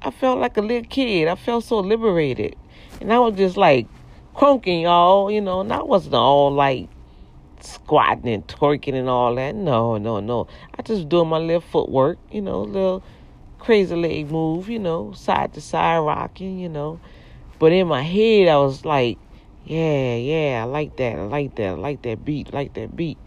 I 0.02 0.12
felt 0.12 0.40
like 0.40 0.58
a 0.58 0.62
little 0.62 0.88
kid. 0.88 1.28
I 1.28 1.36
felt 1.36 1.64
so 1.64 1.80
liberated. 1.80 2.56
And 3.02 3.12
I 3.12 3.20
was 3.20 3.36
just 3.36 3.58
like 3.58 3.88
crunking 4.36 4.84
y'all, 4.84 5.32
you 5.32 5.42
know, 5.42 5.62
and 5.62 5.74
I 5.74 5.82
wasn't 5.82 6.16
all 6.16 6.52
like 6.52 6.90
squatting 7.60 8.30
and 8.30 8.48
twerking 8.48 8.94
and 8.94 9.10
all 9.10 9.34
that. 9.36 9.56
No, 9.56 9.98
no, 9.98 10.20
no. 10.20 10.48
I 10.78 10.84
just 10.84 11.10
doing 11.10 11.30
my 11.30 11.40
little 11.40 11.62
footwork, 11.62 12.20
you 12.32 12.42
know, 12.42 12.62
little 12.62 13.04
crazy 13.60 13.96
leg 13.96 14.30
move, 14.30 14.70
you 14.70 14.80
know, 14.80 15.14
side 15.14 15.54
to 15.56 15.62
side 15.62 16.00
rocking, 16.00 16.60
you 16.60 16.70
know. 16.70 17.00
But 17.60 17.72
in 17.72 17.88
my 17.88 18.04
head 18.04 18.48
I 18.48 18.58
was 18.58 18.86
like, 18.86 19.18
yeah, 19.66 20.16
yeah, 20.16 20.62
I 20.64 20.66
like 20.66 20.96
that. 20.98 21.18
I 21.18 21.24
like 21.24 21.56
that. 21.56 21.70
I 21.70 21.72
like 21.72 22.04
that 22.04 22.24
beat. 22.24 22.50
I 22.54 22.56
like 22.56 22.74
that 22.76 22.96
beat. 22.96 23.18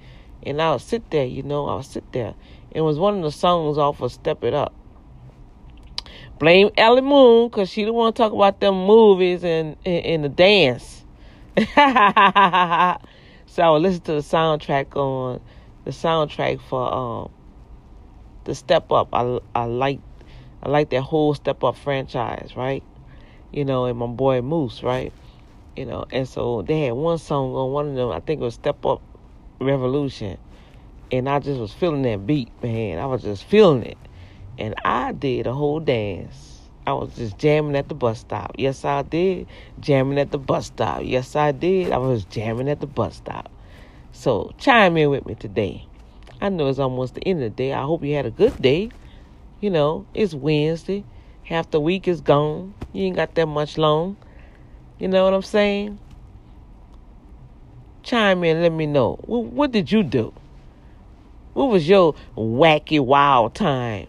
And 0.43 0.63
I 0.63 0.73
would 0.73 0.81
sit 0.81 1.11
there, 1.11 1.27
you 1.27 1.43
know, 1.43 1.67
I 1.67 1.75
would 1.75 1.85
sit 1.85 2.13
there. 2.13 2.35
It 2.71 2.81
was 2.81 2.99
one 2.99 3.17
of 3.17 3.23
the 3.23 3.33
songs 3.33 3.77
off 3.77 4.01
of 4.01 4.13
Step 4.13 4.45
It 4.45 4.55
Up. 4.55 4.73
Blame 6.39 6.71
Ellie 6.77 7.03
Moon, 7.03 7.49
because 7.49 7.69
she 7.71 7.85
don't 7.85 7.95
want 7.95 8.17
to 8.17 8.23
talk 8.23 8.33
about 8.33 8.61
them 8.61 8.87
movies 8.87 9.45
and, 9.45 9.77
and 9.85 10.25
the 10.25 10.29
dance. 10.29 11.05
so 11.57 11.73
I 11.77 12.99
would 13.71 13.83
listen 13.83 14.01
to 14.03 14.13
the 14.13 14.21
soundtrack 14.21 14.97
on 14.97 15.41
the 15.85 15.91
soundtrack 15.91 16.61
for 16.61 16.93
um 16.93 17.31
the 18.45 18.55
Step 18.55 18.91
Up. 18.93 19.09
I 19.13 19.41
I 19.55 19.65
like 19.65 20.01
I 20.63 20.69
like 20.69 20.91
that 20.91 21.03
whole 21.03 21.35
Step 21.35 21.63
Up 21.65 21.77
franchise, 21.77 22.53
right? 22.57 22.83
You 23.53 23.65
know, 23.65 23.87
and 23.87 23.99
my 23.99 24.07
boy 24.07 24.43
Moose, 24.43 24.83
right? 24.83 25.13
You 25.77 25.87
know, 25.87 26.07
and 26.11 26.29
so 26.29 26.63
they 26.63 26.83
had 26.83 26.93
one 26.93 27.19
song 27.19 27.55
on 27.55 27.73
one 27.73 27.89
of 27.89 27.95
them. 27.95 28.11
I 28.11 28.21
think 28.21 28.41
it 28.41 28.45
was 28.45 28.55
Step 28.55 28.85
Up 28.87 29.03
Revolution. 29.61 30.39
And 31.13 31.29
I 31.29 31.41
just 31.41 31.59
was 31.59 31.73
feeling 31.73 32.03
that 32.03 32.27
beat, 32.27 32.51
man. 32.63 32.99
I 32.99 33.07
was 33.07 33.23
just 33.23 33.45
feeling 33.45 33.83
it. 33.83 33.99
And 34.61 34.75
I 34.85 35.13
did 35.13 35.49
a 35.49 35.53
whole 35.53 35.81
dance. 35.81 36.69
I 36.87 36.93
was 36.93 37.17
just 37.17 37.39
jamming 37.39 37.75
at 37.77 37.89
the 37.89 37.95
bus 37.95 38.21
stop. 38.21 38.55
Yes, 38.59 38.85
I 38.85 39.03
did. 39.03 39.49
Jamming 39.81 40.19
at 40.19 40.31
the 40.31 40.39
bus 40.39 40.67
stop. 40.67 41.03
Yes, 41.03 41.35
I 41.35 41.51
did. 41.51 41.91
I 41.91 41.99
was 41.99 42.25
jamming 42.27 42.69
at 42.69 42.81
the 42.81 42.87
bus 42.87 43.17
stop. 43.17 43.51
So 44.13 44.53
chime 44.59 44.97
in 44.97 45.11
with 45.11 45.27
me 45.27 45.35
today. 45.35 45.87
I 46.41 46.51
know 46.51 46.69
it's 46.69 46.79
almost 46.79 47.15
the 47.15 47.27
end 47.27 47.43
of 47.43 47.51
the 47.51 47.57
day. 47.57 47.73
I 47.73 47.83
hope 47.83 48.05
you 48.05 48.15
had 48.15 48.27
a 48.27 48.31
good 48.31 48.61
day. 48.63 48.91
You 49.61 49.71
know, 49.71 50.07
it's 50.15 50.35
Wednesday. 50.35 51.05
Half 51.45 51.71
the 51.71 51.81
week 51.81 52.07
is 52.07 52.21
gone. 52.21 52.75
You 52.93 53.05
ain't 53.05 53.17
got 53.17 53.35
that 53.35 53.47
much 53.47 53.79
long. 53.79 54.17
You 54.99 55.09
know 55.09 55.25
what 55.25 55.35
I'm 55.35 55.43
saying? 55.43 55.99
chime 58.03 58.45
in 58.45 58.61
let 58.63 58.73
me 58.73 58.87
know. 58.87 59.19
What, 59.23 59.45
what 59.47 59.73
did 59.73 59.93
you 59.93 60.03
do? 60.03 60.33
What 61.55 61.67
was 61.67 61.89
your 61.89 62.15
wacky 62.37 63.01
wild 63.01 63.55
time 63.55 64.07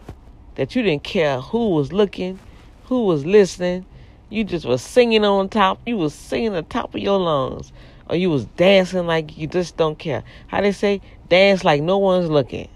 that 0.54 0.74
you 0.74 0.82
didn't 0.82 1.04
care 1.04 1.40
who 1.40 1.70
was 1.70 1.92
looking, 1.92 2.38
who 2.84 3.04
was 3.04 3.24
listening? 3.24 3.86
You 4.30 4.44
just 4.44 4.64
was 4.64 4.82
singing 4.82 5.24
on 5.24 5.48
top. 5.48 5.80
You 5.86 5.96
was 5.96 6.14
singing 6.14 6.52
the 6.52 6.62
top 6.62 6.94
of 6.94 7.00
your 7.00 7.18
lungs. 7.18 7.72
Or 8.08 8.16
you 8.16 8.30
was 8.30 8.44
dancing 8.44 9.06
like 9.06 9.36
you 9.36 9.46
just 9.46 9.76
don't 9.76 9.98
care. 9.98 10.24
How 10.48 10.60
they 10.60 10.72
say, 10.72 11.00
dance 11.28 11.64
like 11.64 11.82
no 11.82 11.98
one's 11.98 12.30
looking. 12.30 12.68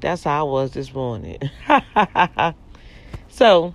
That's 0.00 0.24
how 0.24 0.40
I 0.40 0.50
was 0.50 0.72
this 0.72 0.92
morning. 0.92 1.38
so, 3.28 3.74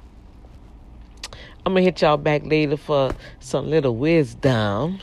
I'm 1.66 1.74
going 1.74 1.76
to 1.76 1.82
hit 1.84 2.02
y'all 2.02 2.18
back 2.18 2.46
later 2.46 2.78
for 2.78 3.13
some 3.40 3.70
little 3.70 3.96
wisdom 3.96 5.00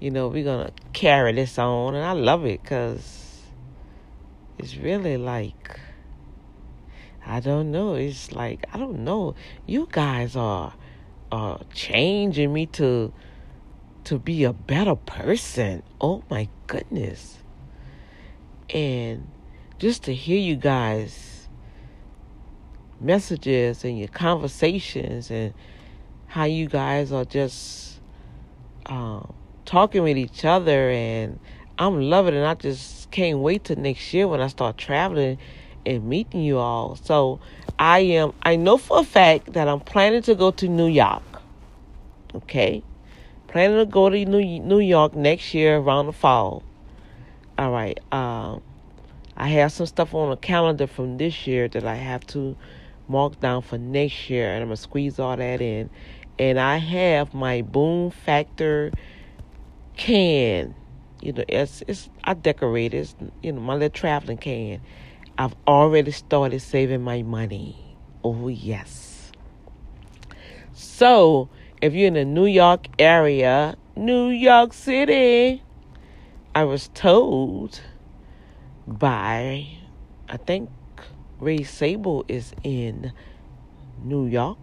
you 0.00 0.10
know, 0.10 0.28
we're 0.28 0.44
going 0.44 0.66
to 0.66 0.72
carry 0.94 1.32
this 1.32 1.58
on. 1.58 1.94
And 1.94 2.04
I 2.04 2.12
love 2.12 2.46
it 2.46 2.62
because 2.62 3.42
it's 4.58 4.76
really 4.76 5.18
like, 5.18 5.78
I 7.24 7.40
don't 7.40 7.70
know. 7.70 7.94
It's 7.94 8.32
like, 8.32 8.64
I 8.72 8.78
don't 8.78 9.04
know. 9.04 9.34
You 9.66 9.88
guys 9.90 10.36
are, 10.36 10.74
are 11.30 11.60
changing 11.72 12.52
me 12.52 12.66
to, 12.66 13.12
to 14.04 14.18
be 14.18 14.44
a 14.44 14.52
better 14.52 14.96
person. 14.96 15.82
Oh 16.00 16.22
my 16.30 16.48
goodness. 16.66 17.38
And 18.70 19.28
just 19.78 20.04
to 20.04 20.14
hear 20.14 20.38
you 20.38 20.56
guys 20.56 21.48
messages 23.00 23.84
and 23.84 23.98
your 23.98 24.08
conversations 24.08 25.30
and 25.30 25.54
how 26.26 26.44
you 26.44 26.68
guys 26.68 27.12
are 27.12 27.24
just 27.24 28.00
um, 28.86 29.32
talking 29.64 30.02
with 30.02 30.16
each 30.16 30.44
other 30.44 30.90
and 30.90 31.40
I'm 31.78 32.00
loving 32.00 32.34
it. 32.34 32.38
And 32.38 32.46
I 32.46 32.54
just 32.54 33.10
can't 33.10 33.38
wait 33.38 33.64
till 33.64 33.76
next 33.76 34.12
year 34.12 34.28
when 34.28 34.40
I 34.40 34.48
start 34.48 34.76
traveling 34.76 35.38
and 35.86 36.04
meeting 36.04 36.42
you 36.42 36.58
all. 36.58 36.96
So 36.96 37.40
I 37.78 38.00
am 38.00 38.32
I 38.42 38.56
know 38.56 38.76
for 38.76 39.00
a 39.00 39.04
fact 39.04 39.52
that 39.54 39.68
I'm 39.68 39.80
planning 39.80 40.22
to 40.22 40.34
go 40.34 40.50
to 40.52 40.68
New 40.68 40.88
York. 40.88 41.22
Okay? 42.34 42.82
Planning 43.48 43.78
to 43.78 43.86
go 43.86 44.08
to 44.10 44.24
New 44.24 44.60
New 44.60 44.80
York 44.80 45.14
next 45.14 45.54
year 45.54 45.78
around 45.78 46.06
the 46.06 46.12
fall. 46.12 46.62
All 47.58 47.70
right. 47.70 47.98
Um 48.12 48.62
I 49.36 49.48
have 49.48 49.72
some 49.72 49.86
stuff 49.86 50.14
on 50.14 50.30
the 50.30 50.36
calendar 50.36 50.86
from 50.86 51.16
this 51.16 51.46
year 51.46 51.66
that 51.68 51.84
I 51.84 51.94
have 51.94 52.26
to 52.28 52.56
mark 53.08 53.40
down 53.40 53.62
for 53.62 53.78
next 53.78 54.30
year 54.30 54.52
and 54.52 54.62
I'm 54.62 54.68
going 54.68 54.76
to 54.76 54.82
squeeze 54.82 55.18
all 55.18 55.36
that 55.36 55.60
in. 55.60 55.90
And 56.38 56.60
I 56.60 56.76
have 56.76 57.34
my 57.34 57.62
boom 57.62 58.10
factor 58.10 58.92
can. 59.96 60.74
You 61.20 61.32
know, 61.32 61.44
it's 61.48 61.82
it's 61.86 62.08
I 62.24 62.34
decorate 62.34 62.94
it. 62.94 63.14
you 63.42 63.52
know 63.52 63.60
my 63.60 63.74
little 63.74 63.90
traveling 63.90 64.38
can. 64.38 64.80
I've 65.38 65.54
already 65.66 66.10
started 66.10 66.60
saving 66.60 67.02
my 67.02 67.22
money. 67.22 67.76
Oh 68.22 68.48
yes. 68.48 69.32
So 70.72 71.48
if 71.80 71.94
you're 71.94 72.08
in 72.08 72.14
the 72.14 72.24
New 72.24 72.46
York 72.46 72.88
area, 72.98 73.76
New 73.96 74.28
York 74.28 74.72
City, 74.72 75.62
I 76.54 76.64
was 76.64 76.88
told 76.88 77.80
by, 78.86 79.66
I 80.28 80.36
think 80.36 80.68
Ray 81.38 81.62
Sable 81.62 82.24
is 82.28 82.52
in 82.62 83.12
New 84.02 84.26
York. 84.26 84.58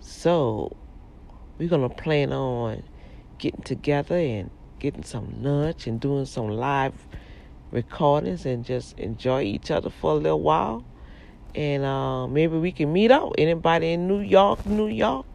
So 0.00 0.76
we're 1.58 1.68
going 1.68 1.88
to 1.88 1.94
plan 1.94 2.32
on 2.32 2.82
getting 3.38 3.62
together 3.62 4.16
and 4.16 4.50
getting 4.78 5.04
some 5.04 5.42
lunch 5.42 5.86
and 5.86 6.00
doing 6.00 6.26
some 6.26 6.48
live 6.48 6.94
recordings 7.74 8.46
and 8.46 8.64
just 8.64 8.98
enjoy 8.98 9.42
each 9.42 9.70
other 9.70 9.90
for 9.90 10.12
a 10.12 10.14
little 10.14 10.40
while. 10.40 10.84
And 11.54 11.84
uh, 11.84 12.26
maybe 12.26 12.56
we 12.56 12.72
can 12.72 12.92
meet 12.92 13.10
up. 13.10 13.32
Anybody 13.36 13.92
in 13.92 14.08
New 14.08 14.20
York, 14.20 14.64
New 14.64 14.88
York? 14.88 15.26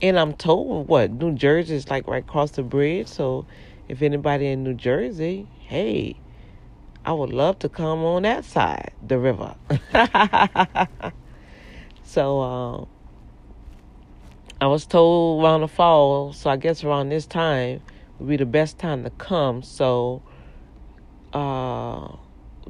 And 0.00 0.18
I'm 0.18 0.34
told 0.34 0.88
what 0.88 1.12
New 1.12 1.34
Jersey 1.34 1.76
is 1.76 1.88
like 1.88 2.08
right 2.08 2.24
across 2.24 2.50
the 2.52 2.62
bridge. 2.62 3.06
So 3.06 3.46
if 3.88 4.02
anybody 4.02 4.46
in 4.48 4.64
New 4.64 4.74
Jersey, 4.74 5.46
hey, 5.60 6.16
I 7.04 7.12
would 7.12 7.30
love 7.30 7.58
to 7.60 7.68
come 7.68 8.04
on 8.04 8.22
that 8.22 8.44
side, 8.44 8.92
the 9.06 9.18
river. 9.18 9.54
so 12.02 12.40
uh, 12.40 12.84
I 14.60 14.66
was 14.66 14.86
told 14.86 15.42
around 15.42 15.62
the 15.62 15.68
fall, 15.68 16.32
so 16.32 16.50
I 16.50 16.56
guess 16.56 16.84
around 16.84 17.08
this 17.08 17.26
time 17.26 17.80
would 18.18 18.28
be 18.28 18.36
the 18.36 18.46
best 18.46 18.78
time 18.78 19.04
to 19.04 19.10
come. 19.10 19.62
So 19.62 20.22
uh, 21.32 22.16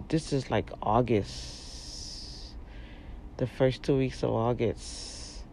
this 0.09 0.33
is 0.33 0.51
like 0.51 0.70
August, 0.83 2.55
the 3.37 3.46
first 3.46 3.83
two 3.83 3.96
weeks 3.98 4.22
of 4.22 4.31
August. 4.31 5.44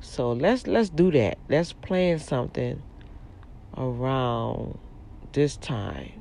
So 0.00 0.32
let's 0.32 0.66
let's 0.66 0.88
do 0.88 1.10
that. 1.12 1.38
Let's 1.48 1.72
plan 1.72 2.18
something 2.18 2.82
around 3.76 4.78
this 5.32 5.56
time 5.56 6.12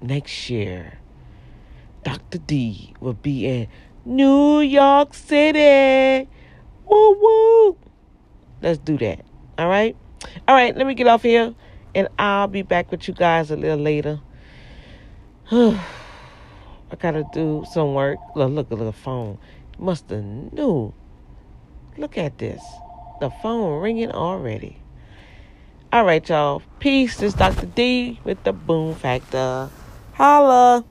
next 0.00 0.50
year. 0.50 0.98
Dr. 2.04 2.38
D 2.38 2.94
will 3.00 3.14
be 3.14 3.46
in 3.46 3.68
New 4.04 4.60
York 4.60 5.14
City. 5.14 6.28
Woo 6.84 7.18
woo. 7.20 7.76
Let's 8.62 8.78
do 8.78 8.96
that. 8.98 9.24
All 9.58 9.68
right. 9.68 9.96
All 10.46 10.54
right. 10.54 10.76
Let 10.76 10.86
me 10.86 10.94
get 10.94 11.08
off 11.08 11.22
here, 11.22 11.54
and 11.94 12.08
I'll 12.18 12.46
be 12.46 12.62
back 12.62 12.90
with 12.90 13.08
you 13.08 13.14
guys 13.14 13.50
a 13.50 13.56
little 13.56 13.78
later. 13.78 14.20
I 15.52 15.78
gotta 16.98 17.24
do 17.32 17.64
some 17.70 17.94
work. 17.94 18.18
Look, 18.34 18.50
look 18.50 18.72
at 18.72 18.78
the 18.78 18.92
phone. 18.92 19.38
Must 19.78 20.10
have 20.10 20.24
knew. 20.24 20.92
Look 21.96 22.18
at 22.18 22.38
this. 22.38 22.60
The 23.20 23.30
phone 23.30 23.80
ringing 23.80 24.10
already. 24.10 24.78
All 25.92 26.04
right, 26.04 26.28
y'all. 26.28 26.62
Peace. 26.80 27.18
This 27.18 27.34
is 27.34 27.38
Dr. 27.38 27.66
D 27.66 28.18
with 28.24 28.42
the 28.42 28.52
Boom 28.52 28.96
Factor. 28.96 29.70
Holla. 30.14 30.84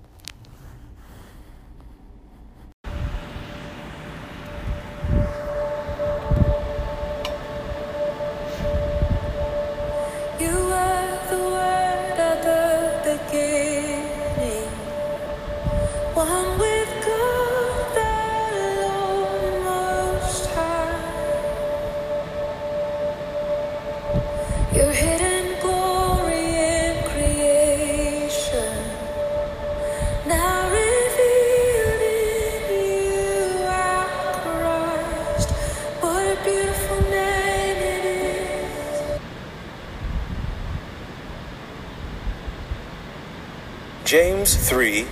3, 44.75 45.07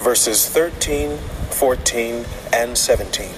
verses 0.00 0.48
13, 0.48 1.16
14, 1.16 2.24
and 2.52 2.76
17. 2.76 3.28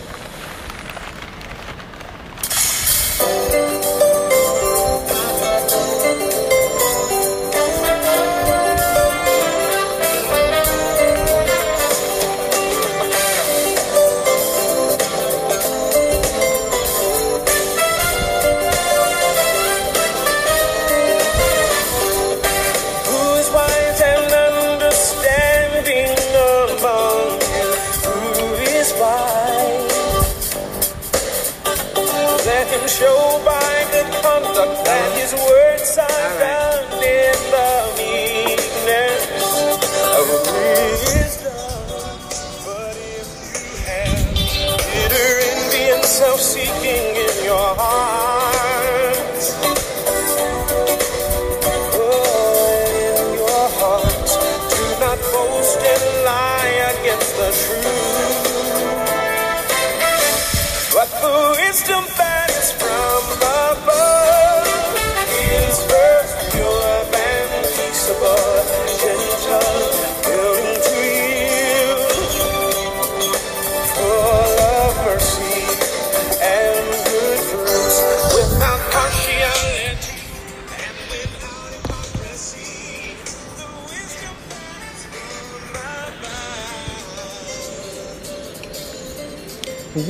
The 61.84 61.92
wisdom 61.94 62.31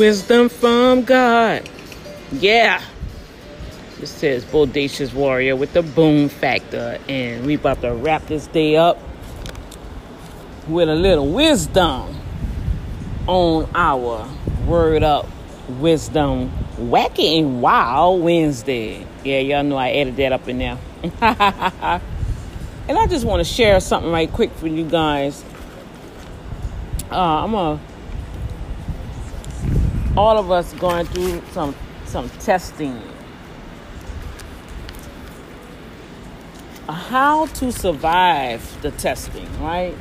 Wisdom 0.02 0.48
from 0.48 1.04
God. 1.04 1.62
Yeah. 2.32 2.82
This 4.00 4.10
says 4.10 4.44
Bodacious 4.44 5.14
Warrior 5.14 5.54
with 5.54 5.74
the 5.74 5.82
boom 5.82 6.28
factor. 6.28 6.98
And 7.08 7.46
we 7.46 7.54
about 7.54 7.82
to 7.82 7.94
wrap 7.94 8.26
this 8.26 8.48
day 8.48 8.74
up 8.74 8.98
with 10.66 10.88
a 10.88 10.96
little 10.96 11.28
wisdom 11.28 12.18
on 13.28 13.70
our 13.76 14.28
Word 14.66 15.04
Up 15.04 15.28
Wisdom 15.68 16.50
Wacky 16.78 17.38
and 17.38 17.62
Wild 17.62 18.22
Wednesday. 18.22 19.06
Yeah, 19.22 19.38
y'all 19.38 19.62
know 19.62 19.76
I 19.76 19.92
added 19.92 20.16
that 20.16 20.32
up 20.32 20.48
in 20.48 20.58
there. 20.58 20.78
and 21.04 22.02
I 22.98 23.06
just 23.08 23.24
want 23.24 23.38
to 23.38 23.44
share 23.44 23.78
something 23.78 24.10
right 24.10 24.32
quick 24.32 24.50
for 24.54 24.66
you 24.66 24.84
guys. 24.84 25.44
Uh, 27.08 27.44
I'm 27.44 27.54
a 27.54 27.78
all 30.16 30.38
of 30.38 30.50
us 30.50 30.72
going 30.74 31.06
through 31.06 31.42
some 31.52 31.74
some 32.04 32.28
testing. 32.40 33.00
How 36.88 37.46
to 37.46 37.72
survive 37.72 38.82
the 38.82 38.90
testing, 38.90 39.48
right? 39.62 39.94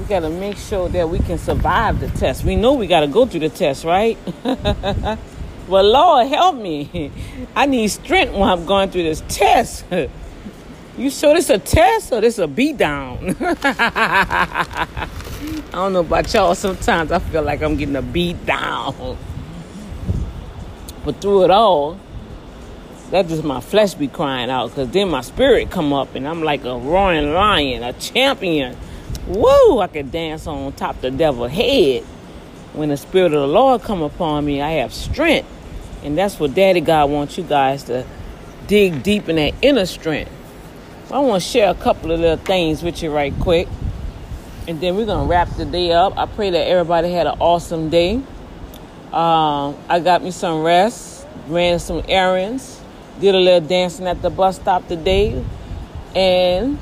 We 0.00 0.06
got 0.06 0.20
to 0.20 0.30
make 0.30 0.56
sure 0.56 0.88
that 0.88 1.08
we 1.08 1.18
can 1.18 1.38
survive 1.38 2.00
the 2.00 2.08
test. 2.08 2.44
We 2.44 2.56
know 2.56 2.72
we 2.74 2.86
got 2.86 3.00
to 3.00 3.08
go 3.08 3.26
through 3.26 3.40
the 3.40 3.48
test, 3.48 3.84
right? 3.84 4.16
well, 5.68 5.84
Lord, 5.84 6.28
help 6.28 6.56
me. 6.56 7.10
I 7.54 7.66
need 7.66 7.88
strength 7.88 8.32
while 8.32 8.56
I'm 8.56 8.64
going 8.64 8.90
through 8.90 9.02
this 9.02 9.22
test. 9.28 9.84
You 10.98 11.10
sure 11.10 11.34
this 11.34 11.48
a 11.48 11.58
test 11.58 12.12
or 12.12 12.20
this 12.20 12.38
a 12.38 12.48
beat 12.48 12.76
down? 12.76 13.36
I 15.68 15.72
don't 15.72 15.92
know 15.92 16.00
about 16.00 16.32
y'all. 16.32 16.54
Sometimes 16.54 17.12
I 17.12 17.18
feel 17.18 17.42
like 17.42 17.62
I'm 17.62 17.76
getting 17.76 17.96
a 17.96 18.02
beat 18.02 18.44
down. 18.46 19.18
But 21.04 21.20
through 21.20 21.44
it 21.44 21.50
all, 21.50 21.98
that 23.10 23.28
just 23.28 23.44
my 23.44 23.60
flesh 23.60 23.94
be 23.94 24.08
crying 24.08 24.50
out 24.50 24.68
because 24.68 24.90
then 24.90 25.08
my 25.08 25.22
spirit 25.22 25.70
come 25.70 25.92
up 25.92 26.14
and 26.14 26.28
I'm 26.28 26.42
like 26.42 26.64
a 26.64 26.76
roaring 26.76 27.32
lion, 27.32 27.82
a 27.82 27.92
champion. 27.94 28.76
Woo! 29.26 29.78
I 29.80 29.88
can 29.88 30.10
dance 30.10 30.46
on 30.46 30.72
top 30.72 31.00
the 31.00 31.10
devil's 31.10 31.50
head. 31.50 32.02
When 32.74 32.90
the 32.90 32.96
spirit 32.96 33.32
of 33.32 33.40
the 33.40 33.46
Lord 33.46 33.82
come 33.82 34.02
upon 34.02 34.44
me, 34.44 34.60
I 34.60 34.70
have 34.72 34.92
strength. 34.92 35.48
And 36.02 36.16
that's 36.16 36.38
what 36.38 36.54
Daddy 36.54 36.80
God 36.80 37.10
wants 37.10 37.38
you 37.38 37.44
guys 37.44 37.84
to 37.84 38.06
dig 38.66 39.02
deep 39.02 39.28
in 39.28 39.36
that 39.36 39.54
inner 39.62 39.86
strength. 39.86 40.30
I 41.10 41.20
want 41.20 41.42
to 41.42 41.48
share 41.48 41.70
a 41.70 41.74
couple 41.74 42.12
of 42.12 42.20
little 42.20 42.36
things 42.36 42.82
with 42.82 43.02
you 43.02 43.10
right 43.10 43.32
quick. 43.40 43.66
And 44.68 44.78
then 44.82 44.96
we're 44.96 45.06
going 45.06 45.26
to 45.26 45.30
wrap 45.30 45.48
the 45.56 45.64
day 45.64 45.92
up. 45.92 46.18
I 46.18 46.26
pray 46.26 46.50
that 46.50 46.68
everybody 46.68 47.10
had 47.10 47.26
an 47.26 47.38
awesome 47.40 47.88
day. 47.88 48.16
Um, 49.14 49.74
I 49.88 49.98
got 50.04 50.22
me 50.22 50.30
some 50.30 50.62
rest, 50.62 51.26
ran 51.46 51.78
some 51.78 52.02
errands, 52.06 52.78
did 53.18 53.34
a 53.34 53.38
little 53.38 53.66
dancing 53.66 54.06
at 54.06 54.20
the 54.20 54.28
bus 54.28 54.56
stop 54.56 54.86
today. 54.86 55.42
And 56.14 56.78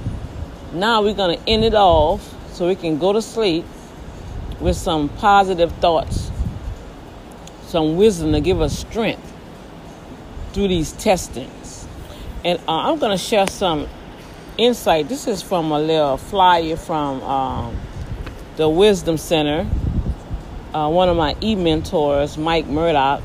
now 0.73 1.01
we're 1.01 1.15
going 1.15 1.39
to 1.39 1.49
end 1.49 1.65
it 1.65 1.75
off 1.75 2.35
so 2.53 2.67
we 2.67 2.75
can 2.75 2.99
go 2.99 3.13
to 3.13 3.23
sleep 3.23 3.65
with 4.59 4.77
some 4.77 5.09
positive 5.09 5.71
thoughts, 5.75 6.33
some 7.67 7.97
wisdom 7.97 8.33
to 8.33 8.41
give 8.41 8.61
us 8.61 8.77
strength 8.77 9.33
through 10.53 10.67
these 10.67 10.91
testings. 10.91 11.87
And 12.45 12.59
uh, 12.67 12.91
I'm 12.91 12.99
going 12.99 13.13
to 13.13 13.23
share 13.23 13.47
some 13.47 13.87
insight. 14.59 15.09
This 15.09 15.27
is 15.27 15.43
from 15.43 15.71
a 15.71 15.79
little 15.79 16.17
flyer 16.17 16.77
from 16.77 17.23
um, 17.23 17.77
the 18.57 18.69
Wisdom 18.69 19.19
Center. 19.19 19.69
Uh, 20.73 20.91
one 20.91 21.09
of 21.09 21.17
my 21.17 21.37
e 21.43 21.55
mentors, 21.55 22.37
Mike 22.37 22.67
Murdock. 22.67 23.23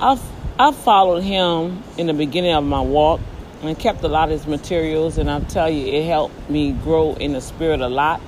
I've, 0.00 0.22
I 0.58 0.72
followed 0.72 1.22
him 1.22 1.82
in 1.96 2.06
the 2.06 2.14
beginning 2.14 2.52
of 2.52 2.64
my 2.64 2.80
walk 2.80 3.20
and 3.62 3.78
kept 3.78 4.02
a 4.02 4.08
lot 4.08 4.30
of 4.30 4.38
his 4.38 4.46
materials, 4.46 5.18
and 5.18 5.30
I'll 5.30 5.42
tell 5.42 5.68
you, 5.68 5.86
it 5.86 6.06
helped 6.06 6.48
me 6.48 6.72
grow 6.72 7.14
in 7.14 7.32
the 7.34 7.40
spirit 7.40 7.80
a 7.80 7.88
lot. 7.88 8.20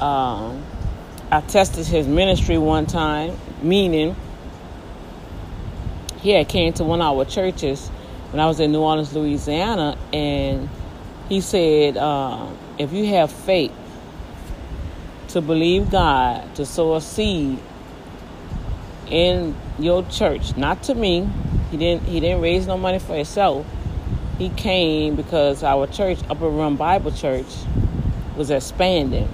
Um, 0.00 0.64
I 1.30 1.40
tested 1.42 1.86
his 1.86 2.08
ministry 2.08 2.58
one 2.58 2.86
time, 2.86 3.36
meaning 3.62 4.16
he 6.20 6.30
had 6.30 6.48
came 6.48 6.72
to 6.74 6.84
one 6.84 7.00
of 7.00 7.16
our 7.16 7.24
churches 7.24 7.88
when 8.30 8.40
I 8.40 8.46
was 8.46 8.58
in 8.60 8.72
New 8.72 8.80
Orleans, 8.80 9.14
Louisiana, 9.14 9.96
and 10.12 10.68
he 11.30 11.40
said, 11.40 11.96
uh, 11.96 12.48
if 12.76 12.92
you 12.92 13.06
have 13.06 13.30
faith 13.30 13.72
to 15.28 15.40
believe 15.40 15.88
God, 15.88 16.56
to 16.56 16.66
sow 16.66 16.96
a 16.96 17.00
seed 17.00 17.60
in 19.06 19.54
your 19.78 20.04
church, 20.06 20.56
not 20.56 20.82
to 20.84 20.94
me. 20.94 21.28
He 21.70 21.76
didn't 21.76 22.02
he 22.02 22.18
didn't 22.18 22.42
raise 22.42 22.66
no 22.66 22.76
money 22.76 22.98
for 22.98 23.14
himself. 23.14 23.64
He 24.38 24.48
came 24.48 25.14
because 25.14 25.62
our 25.62 25.86
church, 25.86 26.18
Upper 26.28 26.48
Room 26.48 26.76
Bible 26.76 27.12
Church, 27.12 27.46
was 28.36 28.50
expanding. 28.50 29.28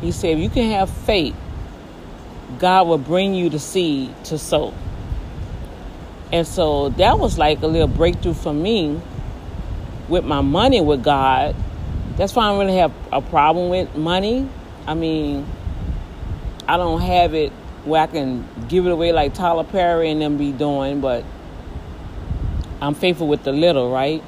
He 0.00 0.10
said, 0.10 0.30
if 0.30 0.38
you 0.40 0.48
can 0.48 0.72
have 0.72 0.90
faith, 0.90 1.36
God 2.58 2.88
will 2.88 2.98
bring 2.98 3.34
you 3.34 3.50
the 3.50 3.60
seed 3.60 4.12
to 4.24 4.38
sow. 4.38 4.74
And 6.32 6.44
so 6.44 6.88
that 6.88 7.20
was 7.20 7.38
like 7.38 7.62
a 7.62 7.68
little 7.68 7.86
breakthrough 7.86 8.34
for 8.34 8.52
me 8.52 9.00
with 10.08 10.24
my 10.24 10.40
money 10.40 10.80
with 10.80 11.02
God. 11.02 11.54
That's 12.16 12.34
why 12.34 12.44
I 12.44 12.50
don't 12.50 12.60
really 12.60 12.78
have 12.78 12.92
a 13.12 13.20
problem 13.20 13.70
with 13.70 13.94
money. 13.96 14.48
I 14.86 14.94
mean, 14.94 15.46
I 16.68 16.76
don't 16.76 17.00
have 17.00 17.34
it 17.34 17.52
where 17.84 18.02
I 18.02 18.06
can 18.06 18.46
give 18.68 18.86
it 18.86 18.92
away 18.92 19.12
like 19.12 19.34
Tyler 19.34 19.64
Perry 19.64 20.10
and 20.10 20.20
them 20.20 20.38
be 20.38 20.52
doing, 20.52 21.00
but 21.00 21.24
I'm 22.80 22.94
faithful 22.94 23.28
with 23.28 23.42
the 23.44 23.52
little, 23.52 23.90
right? 23.90 24.22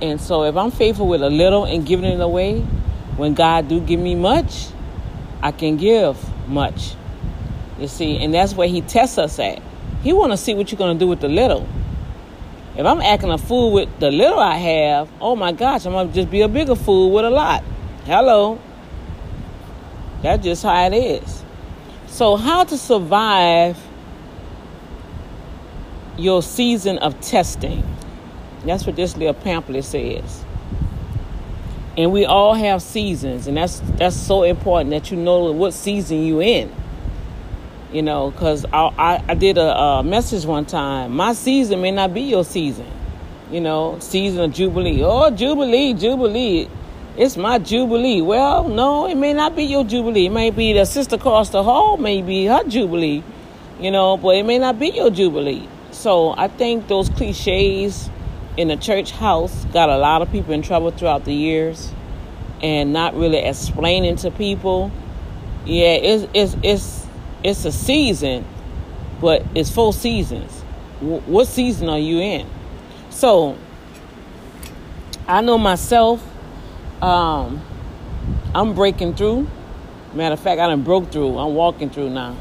And 0.00 0.20
so 0.20 0.44
if 0.44 0.56
I'm 0.56 0.70
faithful 0.70 1.06
with 1.06 1.22
a 1.22 1.30
little 1.30 1.64
and 1.64 1.86
giving 1.86 2.04
it 2.04 2.20
away, 2.20 2.60
when 3.16 3.34
God 3.34 3.68
do 3.68 3.80
give 3.80 4.00
me 4.00 4.14
much, 4.14 4.68
I 5.42 5.52
can 5.52 5.76
give 5.76 6.18
much. 6.48 6.94
You 7.78 7.88
see, 7.88 8.18
and 8.18 8.32
that's 8.34 8.54
where 8.54 8.68
he 8.68 8.80
tests 8.80 9.18
us 9.18 9.38
at. 9.38 9.62
He 10.02 10.12
want 10.12 10.32
to 10.32 10.36
see 10.36 10.54
what 10.54 10.70
you're 10.70 10.78
going 10.78 10.98
to 10.98 11.04
do 11.04 11.08
with 11.08 11.20
the 11.20 11.28
little. 11.28 11.66
If 12.76 12.86
I'm 12.86 13.02
acting 13.02 13.30
a 13.30 13.36
fool 13.36 13.72
with 13.72 14.00
the 14.00 14.10
little 14.10 14.38
I 14.38 14.56
have, 14.56 15.10
oh 15.20 15.36
my 15.36 15.52
gosh, 15.52 15.84
I'm 15.84 15.92
to 16.08 16.14
just 16.14 16.30
be 16.30 16.40
a 16.40 16.48
bigger 16.48 16.74
fool 16.74 17.10
with 17.10 17.24
a 17.26 17.30
lot. 17.30 17.62
Hello. 18.04 18.58
That's 20.22 20.42
just 20.42 20.62
how 20.62 20.86
it 20.86 20.94
is. 20.94 21.42
So, 22.06 22.36
how 22.36 22.64
to 22.64 22.78
survive 22.78 23.78
your 26.16 26.42
season 26.42 26.98
of 26.98 27.20
testing? 27.20 27.84
That's 28.64 28.86
what 28.86 28.96
this 28.96 29.16
little 29.16 29.34
pamphlet 29.34 29.84
says. 29.84 30.44
And 31.96 32.10
we 32.10 32.24
all 32.24 32.54
have 32.54 32.80
seasons, 32.80 33.46
and 33.46 33.56
that's 33.56 33.80
that's 33.96 34.16
so 34.16 34.44
important 34.44 34.90
that 34.90 35.10
you 35.10 35.16
know 35.18 35.52
what 35.52 35.74
season 35.74 36.22
you 36.22 36.40
in. 36.40 36.72
You 37.92 38.00
know, 38.00 38.30
because 38.30 38.64
I, 38.72 38.86
I, 38.96 39.24
I 39.28 39.34
did 39.34 39.58
a, 39.58 39.76
a 39.76 40.02
message 40.02 40.46
one 40.46 40.64
time. 40.64 41.14
My 41.14 41.34
season 41.34 41.82
may 41.82 41.90
not 41.90 42.14
be 42.14 42.22
your 42.22 42.44
season. 42.44 42.86
You 43.50 43.60
know, 43.60 43.98
season 44.00 44.40
of 44.40 44.52
jubilee. 44.54 45.02
Oh, 45.02 45.30
jubilee, 45.30 45.92
jubilee. 45.92 46.70
It's 47.18 47.36
my 47.36 47.58
jubilee. 47.58 48.22
Well, 48.22 48.66
no, 48.68 49.06
it 49.06 49.16
may 49.16 49.34
not 49.34 49.54
be 49.54 49.64
your 49.64 49.84
jubilee. 49.84 50.26
It 50.26 50.32
may 50.32 50.50
be 50.50 50.72
the 50.72 50.86
sister 50.86 51.16
across 51.16 51.50
the 51.50 51.62
hall, 51.62 51.98
maybe 51.98 52.46
her 52.46 52.64
jubilee. 52.64 53.22
You 53.78 53.90
know, 53.90 54.16
but 54.16 54.36
it 54.36 54.44
may 54.44 54.58
not 54.58 54.78
be 54.78 54.88
your 54.88 55.10
jubilee. 55.10 55.68
So 55.90 56.30
I 56.30 56.48
think 56.48 56.88
those 56.88 57.10
cliches 57.10 58.08
in 58.56 58.68
the 58.68 58.76
church 58.76 59.10
house 59.10 59.66
got 59.66 59.90
a 59.90 59.98
lot 59.98 60.22
of 60.22 60.32
people 60.32 60.54
in 60.54 60.62
trouble 60.62 60.90
throughout 60.90 61.26
the 61.26 61.34
years, 61.34 61.92
and 62.62 62.94
not 62.94 63.14
really 63.14 63.38
explaining 63.38 64.16
to 64.16 64.30
people. 64.30 64.90
Yeah, 65.66 65.92
it's 65.92 66.26
it's 66.32 66.56
it's 66.62 67.06
it's 67.44 67.64
a 67.64 67.72
season, 67.72 68.44
but 69.20 69.44
it's 69.54 69.70
four 69.70 69.92
seasons. 69.92 70.60
what 71.00 71.48
season 71.48 71.88
are 71.88 71.98
you 71.98 72.20
in? 72.20 72.48
So 73.10 73.56
I 75.26 75.40
know 75.40 75.58
myself. 75.58 76.24
Um, 77.02 77.60
I'm 78.54 78.74
breaking 78.74 79.14
through. 79.14 79.48
Matter 80.14 80.34
of 80.34 80.40
fact, 80.40 80.60
I 80.60 80.68
done 80.68 80.82
broke 80.82 81.10
through. 81.10 81.38
I'm 81.38 81.54
walking 81.54 81.90
through 81.90 82.10
now. 82.10 82.36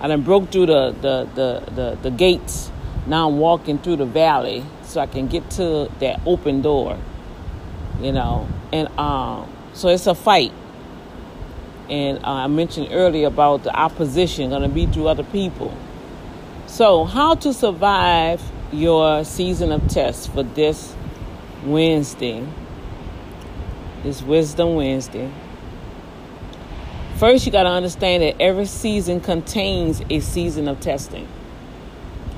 I 0.00 0.08
done 0.08 0.22
broke 0.22 0.50
through 0.50 0.66
the 0.66 0.90
the 1.00 1.28
the 1.34 1.72
the, 1.72 1.98
the 2.02 2.10
gates. 2.10 2.70
Now 3.06 3.28
I'm 3.28 3.38
walking 3.38 3.78
through 3.78 3.96
the 3.96 4.06
valley 4.06 4.64
so 4.82 5.00
I 5.00 5.06
can 5.06 5.28
get 5.28 5.48
to 5.52 5.90
that 6.00 6.20
open 6.26 6.62
door. 6.62 6.98
You 8.00 8.12
know, 8.12 8.48
and 8.72 8.88
um, 8.98 9.52
so 9.74 9.88
it's 9.88 10.06
a 10.06 10.14
fight. 10.14 10.52
And 11.88 12.18
uh, 12.24 12.28
I 12.28 12.46
mentioned 12.46 12.88
earlier 12.90 13.26
about 13.26 13.64
the 13.64 13.74
opposition 13.74 14.50
going 14.50 14.62
to 14.62 14.68
be 14.68 14.86
through 14.86 15.08
other 15.08 15.24
people. 15.24 15.76
So, 16.66 17.04
how 17.04 17.34
to 17.36 17.52
survive 17.52 18.40
your 18.72 19.24
season 19.24 19.72
of 19.72 19.86
tests 19.88 20.26
for 20.26 20.42
this 20.42 20.94
Wednesday? 21.64 22.46
This 24.02 24.22
Wisdom 24.22 24.74
Wednesday. 24.74 25.30
First, 27.18 27.46
you 27.46 27.52
got 27.52 27.64
to 27.64 27.68
understand 27.68 28.22
that 28.22 28.40
every 28.40 28.66
season 28.66 29.20
contains 29.20 30.02
a 30.10 30.20
season 30.20 30.66
of 30.66 30.80
testing. 30.80 31.28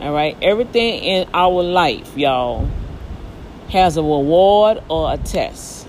All 0.00 0.12
right, 0.12 0.37
everything 0.42 1.02
in 1.02 1.28
our 1.33 1.62
life, 1.62 2.16
y'all, 2.18 2.68
has 3.70 3.96
a 3.96 4.02
reward 4.02 4.83
or 4.90 5.14
a 5.14 5.16
test. 5.16 5.88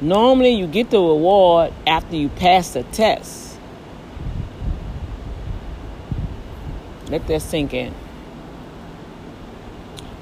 Normally, 0.00 0.50
you 0.50 0.66
get 0.66 0.90
the 0.90 0.98
reward 0.98 1.72
after 1.86 2.16
you 2.16 2.28
pass 2.28 2.70
the 2.72 2.82
test. 2.84 3.58
Let 7.08 7.26
that 7.26 7.42
sink 7.42 7.74
in. 7.74 7.94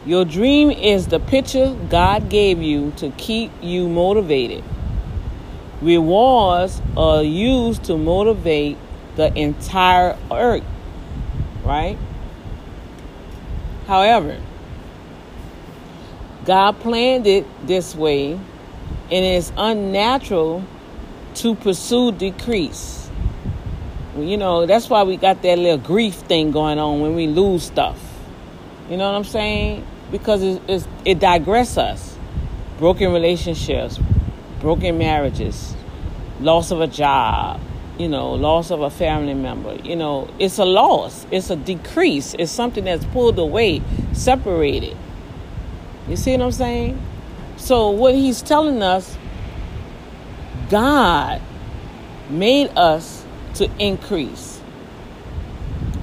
Your 0.05 0.25
dream 0.25 0.71
is 0.71 1.07
the 1.07 1.21
picture 1.21 1.77
God 1.89 2.29
gave 2.29 2.61
you 2.61 2.91
to 2.97 3.11
keep 3.11 3.53
you 3.63 3.89
motivated. 3.89 4.65
Rewards 5.81 6.83
are 6.97 7.23
used 7.23 7.85
to 7.85 7.97
motivate 7.97 8.77
the 9.17 9.33
entire 9.39 10.19
earth, 10.31 10.65
right? 11.65 11.97
However, 13.87 14.41
God 16.45 16.81
planned 16.81 17.27
it 17.27 17.47
this 17.67 17.95
way 17.95 18.41
and 19.13 19.27
it's 19.27 19.53
unnatural 19.59 20.65
to 21.35 21.55
pursue 21.55 22.13
decrease. 22.13 23.11
You 24.17 24.39
know, 24.39 24.65
that's 24.65 24.89
why 24.89 25.03
we 25.03 25.19
got 25.19 25.43
that 25.43 25.59
little 25.59 25.77
grief 25.77 26.15
thing 26.15 26.51
going 26.51 26.79
on 26.79 27.01
when 27.03 27.15
we 27.15 27.27
lose 27.27 27.63
stuff. 27.63 27.99
You 28.89 28.97
know 28.97 29.11
what 29.11 29.17
I'm 29.19 29.25
saying? 29.25 29.87
Because 30.11 30.43
it, 30.43 30.63
it's, 30.67 30.89
it 31.05 31.19
digresses 31.19 31.77
us. 31.77 32.19
Broken 32.79 33.13
relationships, 33.13 34.01
broken 34.61 34.97
marriages, 34.97 35.77
loss 36.41 36.71
of 36.71 36.81
a 36.81 36.87
job, 36.87 37.61
you 37.99 38.09
know, 38.09 38.33
loss 38.33 38.71
of 38.71 38.81
a 38.81 38.91
family 38.91 39.35
member. 39.35 39.75
You 39.75 39.95
know, 39.95 40.29
it's 40.39 40.59
a 40.59 40.65
loss, 40.65 41.27
it's 41.31 41.51
a 41.51 41.57
decrease, 41.57 42.35
it's 42.39 42.51
something 42.51 42.85
that's 42.85 43.05
pulled 43.07 43.39
away, 43.39 43.83
separated. 44.15 44.97
You 46.09 46.17
see 46.17 46.33
what 46.33 46.47
I'm 46.47 46.53
saying? 46.53 47.12
So, 47.63 47.91
what 47.91 48.15
he's 48.15 48.43
telling 48.43 48.83
us, 48.83 49.17
God 50.69 51.41
made 52.29 52.69
us 52.77 53.25
to 53.55 53.71
increase. 53.79 54.61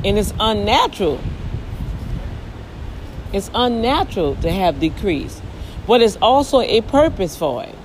And 0.05 0.17
it's 0.17 0.33
unnatural. 0.39 1.19
It's 3.33 3.51
unnatural 3.53 4.35
to 4.37 4.51
have 4.51 4.79
decrease, 4.79 5.41
but 5.85 6.01
it's 6.01 6.17
also 6.21 6.61
a 6.61 6.81
purpose 6.81 7.35
for 7.35 7.63
it 7.63 7.75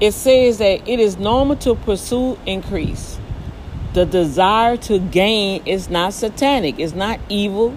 it 0.00 0.12
says 0.12 0.58
that 0.58 0.86
it 0.86 1.00
is 1.00 1.16
normal 1.16 1.56
to 1.56 1.74
pursue 1.74 2.38
increase. 2.44 3.18
The 3.94 4.04
desire 4.04 4.76
to 4.78 4.98
gain 4.98 5.62
is 5.66 5.88
not 5.88 6.12
satanic, 6.12 6.78
it's 6.78 6.94
not 6.94 7.18
evil. 7.28 7.76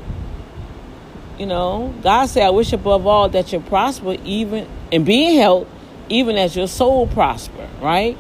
You 1.39 1.45
know, 1.45 1.93
God 2.04 2.25
said, 2.25 2.43
I 2.43 2.49
wish 2.49 2.73
above 2.73 3.08
all 3.08 3.30
that 3.30 3.54
you 3.54 3.62
prosper, 3.62 4.17
even 4.25 4.67
and 4.91 5.06
be 5.06 5.25
in 5.25 5.39
health, 5.39 5.69
even 6.10 6.36
as 6.38 6.54
your 6.54 6.67
soul 6.67 7.08
prosper, 7.08 7.69
right? 7.82 8.17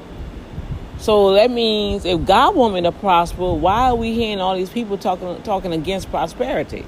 So 0.99 1.33
that 1.33 1.51
means 1.51 2.05
if 2.05 2.25
God 2.25 2.55
want 2.55 2.75
me 2.75 2.81
to 2.81 2.93
prosper, 2.93 3.53
why 3.53 3.89
are 3.89 3.95
we 3.95 4.13
hearing 4.13 4.39
all 4.39 4.55
these 4.55 4.69
people 4.69 4.97
talking 4.97 5.43
talking 5.43 5.73
against 5.73 6.09
prosperity? 6.09 6.85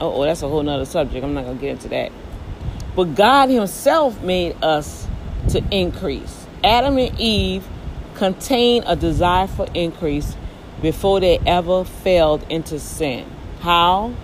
Oh, 0.00 0.24
that's 0.24 0.42
a 0.42 0.48
whole 0.48 0.64
nother 0.64 0.84
subject. 0.84 1.24
I'm 1.24 1.34
not 1.34 1.44
gonna 1.44 1.58
get 1.58 1.70
into 1.70 1.88
that. 1.88 2.10
But 2.96 3.14
God 3.14 3.50
Himself 3.50 4.20
made 4.22 4.56
us 4.60 5.06
to 5.50 5.62
increase. 5.70 6.46
Adam 6.64 6.98
and 6.98 7.18
Eve 7.20 7.64
contained 8.16 8.84
a 8.88 8.96
desire 8.96 9.46
for 9.46 9.68
increase 9.72 10.36
before 10.82 11.20
they 11.20 11.38
ever 11.46 11.84
failed 11.84 12.44
into 12.50 12.80
sin. 12.80 13.24
How? 13.60 14.14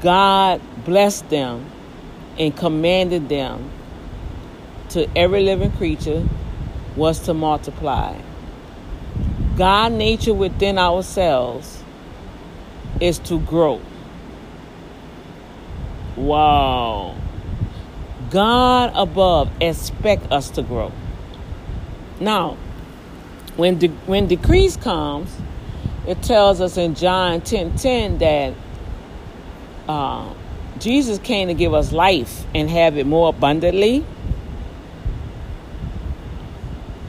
God 0.00 0.60
blessed 0.84 1.28
them 1.30 1.70
and 2.38 2.56
commanded 2.56 3.28
them 3.28 3.70
to 4.90 5.08
every 5.16 5.42
living 5.42 5.72
creature 5.72 6.26
was 6.96 7.20
to 7.20 7.34
multiply. 7.34 8.16
God 9.56 9.92
nature 9.92 10.34
within 10.34 10.78
ourselves 10.78 11.82
is 13.00 13.18
to 13.20 13.40
grow. 13.40 13.80
Wow. 16.16 17.16
God 18.30 18.92
above 18.94 19.50
expect 19.60 20.30
us 20.32 20.50
to 20.50 20.62
grow. 20.62 20.92
Now, 22.20 22.56
when 23.56 23.78
de- 23.78 23.88
when 24.06 24.26
decrease 24.26 24.76
comes, 24.76 25.34
it 26.06 26.22
tells 26.22 26.60
us 26.60 26.76
in 26.76 26.94
John 26.94 27.40
10 27.40 27.76
10 27.76 28.18
that 28.18 28.54
uh, 29.88 30.32
Jesus 30.78 31.18
came 31.18 31.48
to 31.48 31.54
give 31.54 31.74
us 31.74 31.92
life 31.92 32.44
and 32.54 32.68
have 32.70 32.96
it 32.98 33.06
more 33.06 33.30
abundantly. 33.30 34.04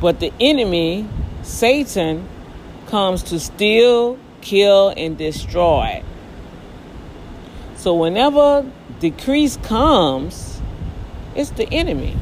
But 0.01 0.19
the 0.19 0.31
enemy, 0.39 1.07
Satan, 1.43 2.27
comes 2.87 3.21
to 3.23 3.39
steal, 3.39 4.17
kill, 4.41 4.93
and 4.95 5.17
destroy. 5.17 6.03
So 7.75 7.93
whenever 7.93 8.65
decrease 8.99 9.57
comes, 9.57 10.61
it's 11.35 11.51
the 11.51 11.71
enemy. 11.71 12.17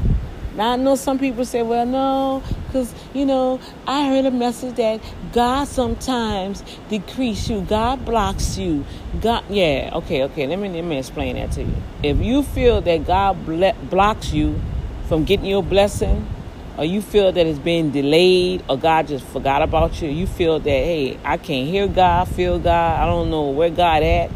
Now 0.54 0.72
I 0.72 0.76
know 0.76 0.96
some 0.96 1.18
people 1.18 1.44
say, 1.44 1.62
well, 1.62 1.86
no, 1.86 2.42
because, 2.68 2.94
you 3.12 3.26
know, 3.26 3.60
I 3.86 4.06
heard 4.08 4.24
a 4.24 4.30
message 4.30 4.76
that 4.76 5.00
God 5.32 5.66
sometimes 5.66 6.62
decrease 6.88 7.48
you. 7.48 7.62
God 7.62 8.04
blocks 8.04 8.56
you. 8.56 8.84
God, 9.20 9.44
yeah, 9.50 9.90
okay, 9.94 10.22
okay. 10.24 10.46
Let 10.46 10.58
me, 10.58 10.68
let 10.68 10.84
me 10.84 10.98
explain 10.98 11.36
that 11.36 11.52
to 11.52 11.62
you. 11.62 11.74
If 12.02 12.18
you 12.18 12.42
feel 12.42 12.80
that 12.82 13.06
God 13.06 13.44
ble- 13.44 13.76
blocks 13.90 14.32
you 14.32 14.60
from 15.08 15.24
getting 15.24 15.46
your 15.46 15.62
blessing, 15.62 16.28
or 16.76 16.84
you 16.84 17.02
feel 17.02 17.32
that 17.32 17.44
it's 17.44 17.58
being 17.58 17.90
delayed, 17.90 18.62
or 18.68 18.78
God 18.78 19.08
just 19.08 19.24
forgot 19.26 19.62
about 19.62 20.00
you, 20.00 20.08
you 20.08 20.28
feel 20.28 20.60
that, 20.60 20.70
hey, 20.70 21.18
I 21.24 21.36
can't 21.36 21.68
hear 21.68 21.88
God, 21.88 22.28
feel 22.28 22.58
God, 22.58 23.00
I 23.02 23.06
don't 23.06 23.30
know 23.30 23.50
where 23.50 23.70
God 23.70 24.04
at. 24.04 24.30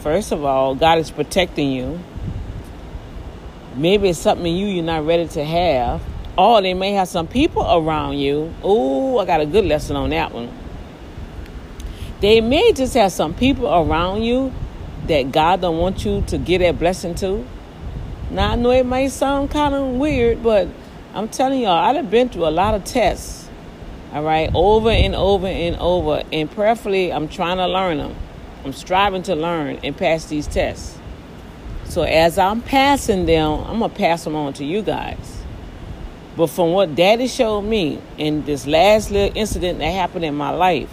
First 0.00 0.32
of 0.32 0.44
all, 0.44 0.74
God 0.74 0.98
is 0.98 1.10
protecting 1.10 1.70
you 1.70 2.00
Maybe 3.76 4.08
it's 4.08 4.18
something 4.18 4.52
you 4.54 4.66
you're 4.66 4.84
not 4.84 5.06
ready 5.06 5.28
to 5.28 5.44
have. 5.44 6.02
Or 6.36 6.62
they 6.62 6.74
may 6.74 6.92
have 6.92 7.08
some 7.08 7.26
people 7.26 7.62
around 7.62 8.18
you. 8.18 8.54
Oh, 8.62 9.18
I 9.18 9.24
got 9.24 9.40
a 9.40 9.46
good 9.46 9.64
lesson 9.64 9.96
on 9.96 10.10
that 10.10 10.32
one. 10.32 10.50
They 12.20 12.40
may 12.40 12.72
just 12.72 12.94
have 12.94 13.12
some 13.12 13.34
people 13.34 13.66
around 13.66 14.22
you 14.22 14.52
that 15.06 15.32
God 15.32 15.60
don't 15.60 15.78
want 15.78 16.04
you 16.04 16.22
to 16.28 16.38
get 16.38 16.58
that 16.58 16.78
blessing 16.78 17.14
to. 17.16 17.46
Now 18.30 18.52
I 18.52 18.54
know 18.56 18.70
it 18.70 18.86
might 18.86 19.08
sound 19.08 19.50
kind 19.50 19.74
of 19.74 19.94
weird, 19.94 20.42
but 20.42 20.68
I'm 21.14 21.28
telling 21.28 21.60
y'all, 21.60 21.72
I've 21.72 22.10
been 22.10 22.28
through 22.28 22.46
a 22.46 22.50
lot 22.50 22.74
of 22.74 22.84
tests. 22.84 23.48
All 24.12 24.22
right, 24.22 24.50
over 24.54 24.90
and 24.90 25.14
over 25.14 25.46
and 25.46 25.76
over, 25.76 26.22
and 26.32 26.50
prayerfully, 26.50 27.12
I'm 27.12 27.28
trying 27.28 27.56
to 27.56 27.66
learn 27.66 27.98
them. 27.98 28.14
I'm 28.64 28.72
striving 28.72 29.22
to 29.24 29.34
learn 29.34 29.78
and 29.82 29.96
pass 29.96 30.26
these 30.26 30.46
tests. 30.46 30.98
So 31.84 32.02
as 32.02 32.38
I'm 32.38 32.60
passing 32.60 33.26
them, 33.26 33.60
I'm 33.60 33.80
gonna 33.80 33.88
pass 33.88 34.24
them 34.24 34.36
on 34.36 34.52
to 34.54 34.64
you 34.64 34.82
guys. 34.82 35.39
But 36.40 36.48
from 36.48 36.72
what 36.72 36.94
Daddy 36.94 37.26
showed 37.26 37.60
me 37.60 38.00
in 38.16 38.46
this 38.46 38.66
last 38.66 39.10
little 39.10 39.36
incident 39.36 39.78
that 39.80 39.90
happened 39.90 40.24
in 40.24 40.34
my 40.34 40.48
life, 40.48 40.88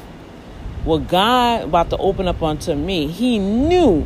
what 0.84 1.08
God 1.08 1.64
about 1.64 1.90
to 1.92 1.98
open 2.00 2.28
up 2.28 2.44
unto 2.44 2.76
me, 2.76 3.08
He 3.08 3.40
knew 3.40 4.06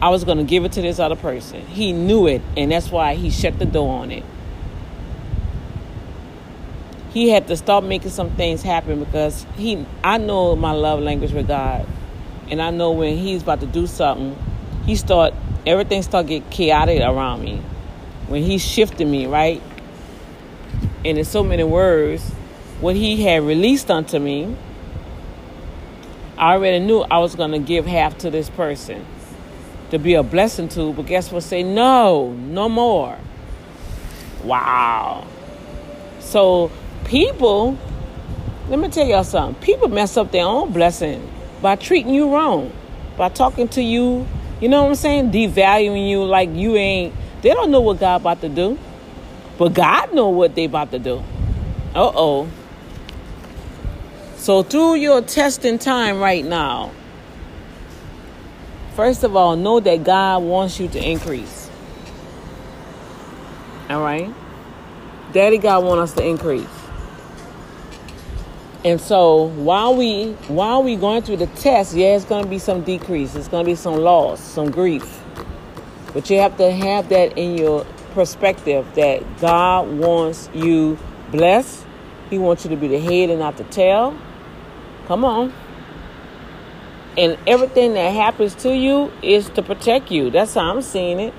I 0.00 0.08
was 0.08 0.24
gonna 0.24 0.44
give 0.44 0.64
it 0.64 0.72
to 0.72 0.80
this 0.80 0.98
other 0.98 1.14
person. 1.14 1.60
He 1.66 1.92
knew 1.92 2.26
it, 2.26 2.40
and 2.56 2.72
that's 2.72 2.90
why 2.90 3.16
He 3.16 3.28
shut 3.28 3.58
the 3.58 3.66
door 3.66 4.00
on 4.00 4.10
it. 4.10 4.24
He 7.10 7.28
had 7.28 7.48
to 7.48 7.56
stop 7.58 7.84
making 7.84 8.10
some 8.10 8.30
things 8.30 8.62
happen 8.62 9.04
because 9.04 9.44
he 9.58 9.84
I 10.02 10.16
know 10.16 10.56
my 10.56 10.72
love 10.72 11.00
language 11.00 11.32
with 11.32 11.48
God. 11.48 11.86
And 12.50 12.62
I 12.62 12.70
know 12.70 12.92
when 12.92 13.18
he's 13.18 13.42
about 13.42 13.60
to 13.60 13.66
do 13.66 13.86
something, 13.86 14.38
he 14.86 14.96
start 14.96 15.34
everything 15.66 16.02
start 16.02 16.28
get 16.28 16.48
chaotic 16.48 17.02
around 17.02 17.44
me. 17.44 17.60
When 18.28 18.42
he 18.42 18.56
shifted 18.56 19.06
me, 19.06 19.26
right? 19.26 19.60
And 21.04 21.18
in 21.18 21.24
so 21.24 21.42
many 21.42 21.64
words, 21.64 22.28
what 22.80 22.96
he 22.96 23.22
had 23.22 23.42
released 23.42 23.90
unto 23.90 24.18
me, 24.18 24.56
I 26.36 26.54
already 26.54 26.84
knew 26.84 27.00
I 27.00 27.18
was 27.18 27.34
going 27.34 27.52
to 27.52 27.58
give 27.58 27.86
half 27.86 28.18
to 28.18 28.30
this 28.30 28.50
person 28.50 29.04
to 29.90 29.98
be 29.98 30.14
a 30.14 30.22
blessing 30.22 30.68
to, 30.70 30.92
but 30.92 31.06
guess 31.06 31.32
what? 31.32 31.42
Say 31.42 31.62
no, 31.62 32.32
no 32.32 32.68
more. 32.68 33.16
Wow. 34.44 35.26
So 36.20 36.70
people, 37.04 37.76
let 38.68 38.78
me 38.78 38.88
tell 38.88 39.06
y'all 39.06 39.24
something. 39.24 39.60
People 39.62 39.88
mess 39.88 40.16
up 40.16 40.30
their 40.30 40.44
own 40.44 40.72
blessing 40.72 41.30
by 41.62 41.76
treating 41.76 42.14
you 42.14 42.32
wrong, 42.32 42.72
by 43.16 43.28
talking 43.28 43.68
to 43.68 43.82
you 43.82 44.26
you 44.60 44.68
know 44.68 44.82
what 44.82 44.88
I'm 44.88 44.94
saying? 44.96 45.30
Devaluing 45.30 46.08
you 46.08 46.24
like 46.24 46.50
you 46.52 46.74
ain't. 46.74 47.14
They 47.42 47.50
don't 47.50 47.70
know 47.70 47.80
what 47.80 48.00
God 48.00 48.20
about 48.22 48.40
to 48.40 48.48
do, 48.48 48.76
but 49.58 49.74
God 49.74 50.14
know 50.14 50.28
what 50.28 50.54
they 50.54 50.64
about 50.64 50.92
to 50.92 50.98
do. 50.98 51.18
Uh 51.94 52.12
oh. 52.14 52.48
So 54.36 54.62
through 54.62 54.94
your 54.94 55.20
testing 55.20 55.78
time 55.78 56.20
right 56.20 56.44
now, 56.44 56.92
first 58.94 59.24
of 59.24 59.36
all, 59.36 59.56
know 59.56 59.80
that 59.80 60.04
God 60.04 60.44
wants 60.44 60.78
you 60.78 60.88
to 60.88 61.04
increase. 61.04 61.68
All 63.90 64.00
right, 64.00 64.32
Daddy 65.32 65.58
God 65.58 65.84
wants 65.84 66.12
us 66.12 66.16
to 66.18 66.26
increase. 66.26 66.66
And 68.84 69.00
so 69.00 69.48
while 69.48 69.96
we 69.96 70.32
while 70.46 70.82
we 70.84 70.94
going 70.94 71.22
through 71.22 71.38
the 71.38 71.46
test, 71.48 71.94
yeah, 71.94 72.14
it's 72.14 72.24
to 72.44 72.48
be 72.48 72.58
some 72.60 72.82
decrease. 72.82 73.34
It's 73.34 73.48
to 73.48 73.64
be 73.64 73.74
some 73.74 73.96
loss, 73.96 74.40
some 74.40 74.70
grief. 74.70 75.20
But 76.12 76.30
you 76.30 76.38
have 76.38 76.56
to 76.58 76.70
have 76.70 77.08
that 77.08 77.36
in 77.36 77.58
your 77.58 77.84
perspective 78.18 78.84
that 78.96 79.22
God 79.38 79.86
wants 79.96 80.50
you 80.52 80.98
blessed. 81.30 81.86
He 82.30 82.36
wants 82.36 82.64
you 82.64 82.70
to 82.70 82.76
be 82.76 82.88
the 82.88 82.98
head 82.98 83.30
and 83.30 83.38
not 83.38 83.56
the 83.56 83.62
tail. 83.62 84.18
Come 85.06 85.24
on. 85.24 85.54
And 87.16 87.38
everything 87.46 87.94
that 87.94 88.12
happens 88.12 88.56
to 88.56 88.74
you 88.74 89.12
is 89.22 89.48
to 89.50 89.62
protect 89.62 90.10
you. 90.10 90.30
That's 90.30 90.54
how 90.54 90.62
I'm 90.62 90.82
seeing 90.82 91.20
it. 91.20 91.32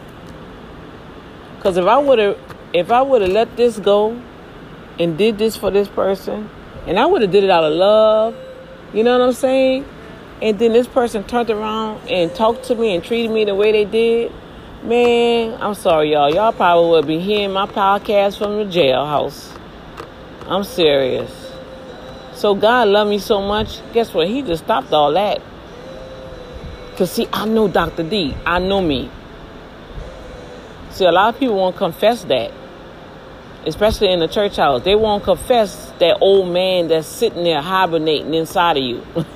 Cuz 1.59 1.75
if 1.75 1.85
I 1.85 1.97
would 1.97 2.17
have 2.17 2.37
if 2.71 2.91
I 2.91 3.01
would 3.01 3.23
have 3.23 3.31
let 3.31 3.57
this 3.57 3.77
go 3.77 4.17
and 4.97 5.17
did 5.17 5.37
this 5.37 5.57
for 5.57 5.71
this 5.71 5.89
person, 5.89 6.49
and 6.87 6.97
I 6.97 7.05
would 7.05 7.21
have 7.23 7.31
did 7.31 7.43
it 7.43 7.49
out 7.49 7.65
of 7.65 7.73
love. 7.73 8.35
You 8.93 9.03
know 9.03 9.19
what 9.19 9.27
I'm 9.27 9.33
saying? 9.33 9.85
And 10.41 10.57
then 10.57 10.71
this 10.71 10.87
person 10.87 11.25
turned 11.25 11.49
around 11.49 12.07
and 12.07 12.33
talked 12.33 12.63
to 12.67 12.75
me 12.75 12.95
and 12.95 13.03
treated 13.03 13.31
me 13.31 13.43
the 13.43 13.55
way 13.55 13.73
they 13.73 13.83
did. 13.83 14.31
Man, 14.81 15.61
I'm 15.61 15.73
sorry, 15.73 16.13
y'all. 16.13 16.33
Y'all 16.33 16.53
probably 16.53 16.91
would 16.91 17.05
be 17.07 17.19
hearing 17.19 17.51
my 17.51 17.65
podcast 17.65 18.37
from 18.37 18.55
the 18.55 18.63
jailhouse. 18.63 19.53
I'm 20.47 20.63
serious. 20.63 21.51
So 22.33 22.55
God 22.55 22.87
loved 22.87 23.09
me 23.09 23.19
so 23.19 23.41
much. 23.41 23.81
Guess 23.91 24.13
what? 24.13 24.29
He 24.29 24.41
just 24.41 24.63
stopped 24.63 24.93
all 24.93 25.11
that. 25.11 25.41
Cause 26.95 27.11
see, 27.11 27.27
I 27.33 27.45
know 27.45 27.67
Dr. 27.67 28.03
D. 28.03 28.33
I 28.45 28.59
know 28.59 28.81
me. 28.81 29.11
See, 30.91 31.03
a 31.03 31.11
lot 31.11 31.33
of 31.33 31.39
people 31.39 31.57
won't 31.57 31.75
confess 31.75 32.23
that, 32.25 32.53
especially 33.65 34.13
in 34.13 34.19
the 34.19 34.29
church 34.29 34.55
house. 34.55 34.83
They 34.83 34.95
won't 34.95 35.25
confess 35.25 35.91
that 35.99 36.19
old 36.21 36.53
man 36.53 36.87
that's 36.87 37.05
sitting 37.05 37.43
there 37.43 37.61
hibernating 37.61 38.33
inside 38.33 38.77
of 38.77 38.83
you. 38.83 38.99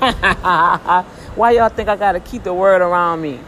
Why 1.36 1.52
y'all 1.52 1.68
think 1.68 1.90
I 1.90 1.98
gotta 1.98 2.22
keep 2.22 2.44
the 2.44 2.54
word 2.54 2.82
around 2.82 3.22
me? 3.22 3.42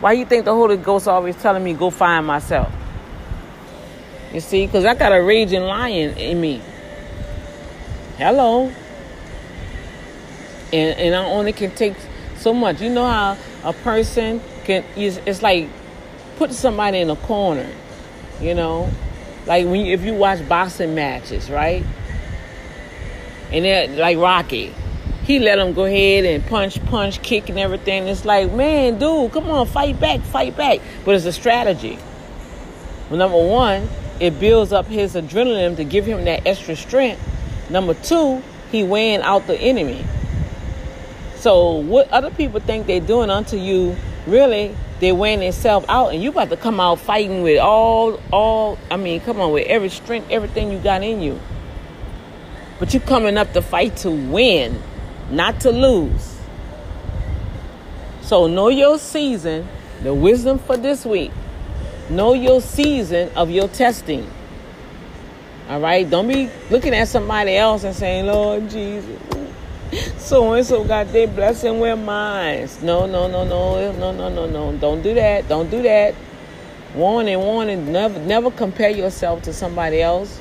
Why 0.00 0.12
you 0.12 0.24
think 0.24 0.44
the 0.44 0.54
Holy 0.54 0.76
Ghost 0.76 1.08
always 1.08 1.36
telling 1.36 1.64
me 1.64 1.74
go 1.74 1.90
find 1.90 2.26
myself? 2.26 2.72
You 4.32 4.40
see, 4.40 4.66
because 4.66 4.84
I 4.84 4.94
got 4.94 5.12
a 5.12 5.22
raging 5.22 5.62
lion 5.62 6.16
in 6.16 6.40
me. 6.40 6.60
Hello. 8.16 8.70
And 10.72 10.98
and 10.98 11.14
I 11.14 11.24
only 11.24 11.52
can 11.52 11.70
take 11.72 11.94
so 12.36 12.54
much. 12.54 12.80
You 12.80 12.90
know 12.90 13.06
how 13.06 13.36
a 13.64 13.72
person 13.72 14.40
can 14.64 14.84
it's 14.96 15.42
like 15.42 15.68
put 16.36 16.52
somebody 16.52 16.98
in 16.98 17.10
a 17.10 17.16
corner, 17.16 17.68
you 18.40 18.54
know? 18.54 18.90
Like 19.46 19.66
when 19.66 19.84
you, 19.84 19.94
if 19.94 20.02
you 20.04 20.14
watch 20.14 20.46
boxing 20.48 20.94
matches, 20.94 21.50
right? 21.50 21.84
And 23.50 23.64
they're 23.64 23.88
like 23.88 24.18
Rocky. 24.18 24.74
He 25.28 25.38
let 25.38 25.56
them 25.56 25.74
go 25.74 25.84
ahead 25.84 26.24
and 26.24 26.42
punch, 26.46 26.82
punch, 26.86 27.20
kick, 27.20 27.50
and 27.50 27.58
everything. 27.58 28.08
It's 28.08 28.24
like, 28.24 28.50
man, 28.50 28.98
dude, 28.98 29.30
come 29.30 29.50
on, 29.50 29.66
fight 29.66 30.00
back, 30.00 30.20
fight 30.20 30.56
back. 30.56 30.80
But 31.04 31.16
it's 31.16 31.26
a 31.26 31.32
strategy. 31.32 31.98
Well, 33.10 33.18
number 33.18 33.36
one, 33.36 33.90
it 34.20 34.40
builds 34.40 34.72
up 34.72 34.86
his 34.86 35.14
adrenaline 35.14 35.76
to 35.76 35.84
give 35.84 36.06
him 36.06 36.24
that 36.24 36.46
extra 36.46 36.74
strength. 36.74 37.20
Number 37.68 37.92
two, 37.92 38.42
he 38.72 38.82
weighing 38.82 39.20
out 39.20 39.46
the 39.46 39.60
enemy. 39.60 40.02
So 41.36 41.72
what 41.74 42.08
other 42.08 42.30
people 42.30 42.60
think 42.60 42.86
they're 42.86 42.98
doing 42.98 43.28
unto 43.28 43.58
you, 43.58 43.96
really, 44.26 44.74
they're 44.98 45.14
weighing 45.14 45.40
themselves 45.40 45.84
out, 45.90 46.14
and 46.14 46.22
you 46.22 46.30
about 46.30 46.48
to 46.48 46.56
come 46.56 46.80
out 46.80 47.00
fighting 47.00 47.42
with 47.42 47.60
all, 47.60 48.18
all. 48.32 48.78
I 48.90 48.96
mean, 48.96 49.20
come 49.20 49.42
on, 49.42 49.52
with 49.52 49.66
every 49.66 49.90
strength, 49.90 50.30
everything 50.30 50.72
you 50.72 50.78
got 50.78 51.02
in 51.02 51.20
you. 51.20 51.38
But 52.78 52.94
you 52.94 53.00
coming 53.00 53.36
up 53.36 53.52
to 53.52 53.60
fight 53.60 53.94
to 53.98 54.10
win, 54.10 54.82
not 55.30 55.60
to 55.60 55.70
lose. 55.70 56.38
So 58.22 58.46
know 58.46 58.68
your 58.68 58.98
season. 58.98 59.66
The 60.02 60.14
wisdom 60.14 60.58
for 60.58 60.76
this 60.76 61.04
week. 61.04 61.32
Know 62.10 62.32
your 62.32 62.60
season 62.60 63.30
of 63.34 63.50
your 63.50 63.68
testing. 63.68 64.30
All 65.68 65.80
right? 65.80 66.08
Don't 66.08 66.28
be 66.28 66.48
looking 66.70 66.94
at 66.94 67.08
somebody 67.08 67.56
else 67.56 67.84
and 67.84 67.94
saying, 67.94 68.26
Lord 68.26 68.70
Jesus, 68.70 69.20
so 70.18 70.52
and 70.52 70.66
so 70.66 70.84
got 70.84 71.12
their 71.12 71.26
blessing 71.26 71.80
with 71.80 71.98
mine. 71.98 72.68
No, 72.82 73.06
no, 73.06 73.28
no, 73.28 73.44
no, 73.44 73.92
no, 73.92 74.12
no, 74.12 74.28
no, 74.28 74.46
no. 74.46 74.78
Don't 74.78 75.02
do 75.02 75.14
that. 75.14 75.48
Don't 75.48 75.70
do 75.70 75.82
that. 75.82 76.14
Warning, 76.94 77.38
warning. 77.38 77.92
Never, 77.92 78.18
never 78.20 78.50
compare 78.50 78.90
yourself 78.90 79.42
to 79.42 79.52
somebody 79.52 80.00
else. 80.00 80.40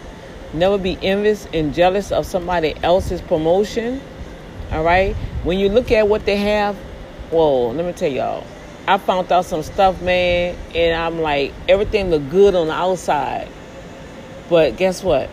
Never 0.54 0.78
be 0.78 0.98
envious 1.02 1.48
and 1.54 1.74
jealous 1.74 2.12
of 2.12 2.26
somebody 2.26 2.76
else's 2.84 3.22
promotion. 3.22 4.02
All 4.72 4.84
right? 4.84 5.16
When 5.44 5.60
you 5.60 5.70
look 5.70 5.92
at 5.92 6.08
what 6.08 6.26
they 6.26 6.38
have, 6.38 6.76
whoa, 7.30 7.70
let 7.70 7.86
me 7.86 7.94
tell 7.94 8.12
y'all. 8.12 8.46
I 8.88 8.98
found 8.98 9.32
out 9.32 9.46
some 9.46 9.64
stuff, 9.64 10.02
man, 10.02 10.56
and 10.74 10.96
I'm 10.96 11.22
like, 11.22 11.54
everything 11.68 12.10
look 12.10 12.30
good 12.30 12.56
on 12.56 12.68
the 12.68 12.74
outside. 12.74 13.50
But 14.50 14.78
guess 14.78 15.04
what? 15.04 15.30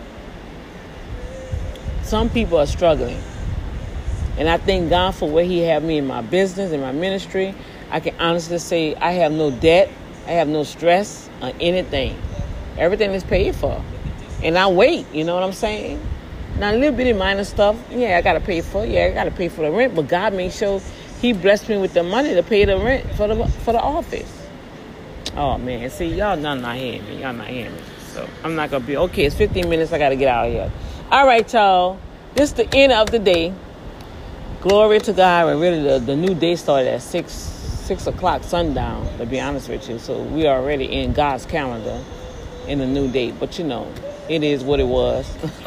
Some 2.02 2.28
people 2.30 2.58
are 2.58 2.66
struggling. 2.66 3.20
And 4.36 4.48
I 4.48 4.58
thank 4.58 4.90
God 4.90 5.14
for 5.14 5.28
where 5.30 5.44
He 5.44 5.60
have 5.60 5.84
me 5.84 5.98
in 5.98 6.06
my 6.06 6.20
business, 6.20 6.72
in 6.72 6.80
my 6.80 6.90
ministry. 6.90 7.54
I 7.90 8.00
can 8.00 8.14
honestly 8.18 8.58
say 8.58 8.96
I 8.96 9.12
have 9.12 9.30
no 9.30 9.52
debt, 9.52 9.88
I 10.26 10.32
have 10.32 10.48
no 10.48 10.64
stress 10.64 11.30
on 11.40 11.52
anything. 11.60 12.20
Everything 12.76 13.12
is 13.12 13.22
paid 13.22 13.54
for. 13.54 13.80
And 14.42 14.58
I 14.58 14.66
wait, 14.66 15.06
you 15.12 15.22
know 15.22 15.34
what 15.34 15.44
I'm 15.44 15.52
saying? 15.52 16.04
Now 16.58 16.72
a 16.72 16.76
little 16.76 16.96
bit 16.96 17.08
of 17.10 17.16
minor 17.16 17.44
stuff, 17.44 17.76
yeah, 17.90 18.16
I 18.16 18.22
gotta 18.22 18.40
pay 18.40 18.60
for. 18.60 18.86
Yeah, 18.86 19.06
I 19.06 19.10
gotta 19.10 19.32
pay 19.32 19.48
for 19.48 19.62
the 19.62 19.72
rent, 19.72 19.94
but 19.94 20.08
God 20.08 20.34
made 20.34 20.52
sure 20.52 20.80
He 21.20 21.32
blessed 21.32 21.68
me 21.68 21.78
with 21.78 21.94
the 21.94 22.02
money 22.02 22.34
to 22.34 22.42
pay 22.42 22.64
the 22.64 22.78
rent 22.78 23.10
for 23.16 23.26
the 23.26 23.46
for 23.64 23.72
the 23.72 23.80
office. 23.80 24.46
Oh 25.36 25.58
man, 25.58 25.90
see 25.90 26.06
y'all 26.06 26.36
not 26.36 26.60
not 26.60 26.76
hearing 26.76 27.04
me. 27.06 27.22
Y'all 27.22 27.32
not 27.32 27.48
hearing 27.48 27.74
me. 27.74 27.82
So 28.12 28.28
I'm 28.44 28.54
not 28.54 28.70
gonna 28.70 28.84
be 28.84 28.96
okay. 28.96 29.24
It's 29.24 29.34
15 29.34 29.68
minutes. 29.68 29.92
I 29.92 29.98
gotta 29.98 30.14
get 30.14 30.28
out 30.28 30.46
of 30.46 30.52
here. 30.52 30.72
All 31.10 31.26
right, 31.26 31.52
y'all. 31.52 31.98
This 32.34 32.50
is 32.50 32.54
the 32.54 32.72
end 32.74 32.92
of 32.92 33.10
the 33.10 33.18
day. 33.18 33.52
Glory 34.60 35.00
to 35.00 35.12
God. 35.12 35.48
And 35.48 35.60
really, 35.60 35.82
the, 35.82 35.98
the 35.98 36.14
new 36.14 36.34
day 36.34 36.54
started 36.54 36.88
at 36.88 37.02
six 37.02 37.32
six 37.32 38.06
o'clock 38.06 38.44
sundown. 38.44 39.18
To 39.18 39.26
be 39.26 39.40
honest 39.40 39.68
with 39.68 39.88
you, 39.88 39.98
so 39.98 40.22
we 40.22 40.46
are 40.46 40.60
already 40.60 40.84
in 40.84 41.12
God's 41.12 41.46
calendar 41.46 42.00
in 42.68 42.78
the 42.78 42.86
new 42.86 43.10
date. 43.10 43.34
But 43.40 43.58
you 43.58 43.64
know, 43.64 43.92
it 44.28 44.42
is 44.42 44.64
what 44.64 44.80
it 44.80 44.86
was. 44.86 45.28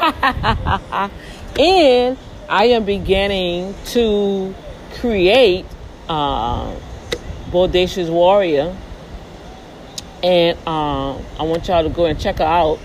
and 1.58 2.18
I 2.48 2.64
am 2.66 2.84
beginning 2.84 3.74
to 3.86 4.54
create 4.94 5.66
uh, 6.08 6.74
Bodacious 7.50 8.10
Warrior. 8.10 8.76
And 10.22 10.58
uh, 10.66 11.16
I 11.16 11.42
want 11.42 11.68
y'all 11.68 11.84
to 11.84 11.90
go 11.90 12.06
and 12.06 12.18
check 12.18 12.38
her 12.38 12.44
out. 12.44 12.78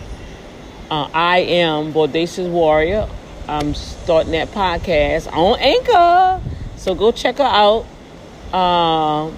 Uh, 0.92 1.10
I 1.14 1.40
am 1.40 1.94
Bodacious 1.94 2.50
Warrior. 2.50 3.10
I'm 3.48 3.74
starting 3.74 4.34
that 4.34 4.50
podcast 4.50 5.32
on 5.34 5.60
Anchor. 5.60 6.42
So 6.76 6.94
go 6.94 7.12
check 7.12 7.38
her 7.38 7.44
out. 7.44 7.86
Uh, 8.54 9.32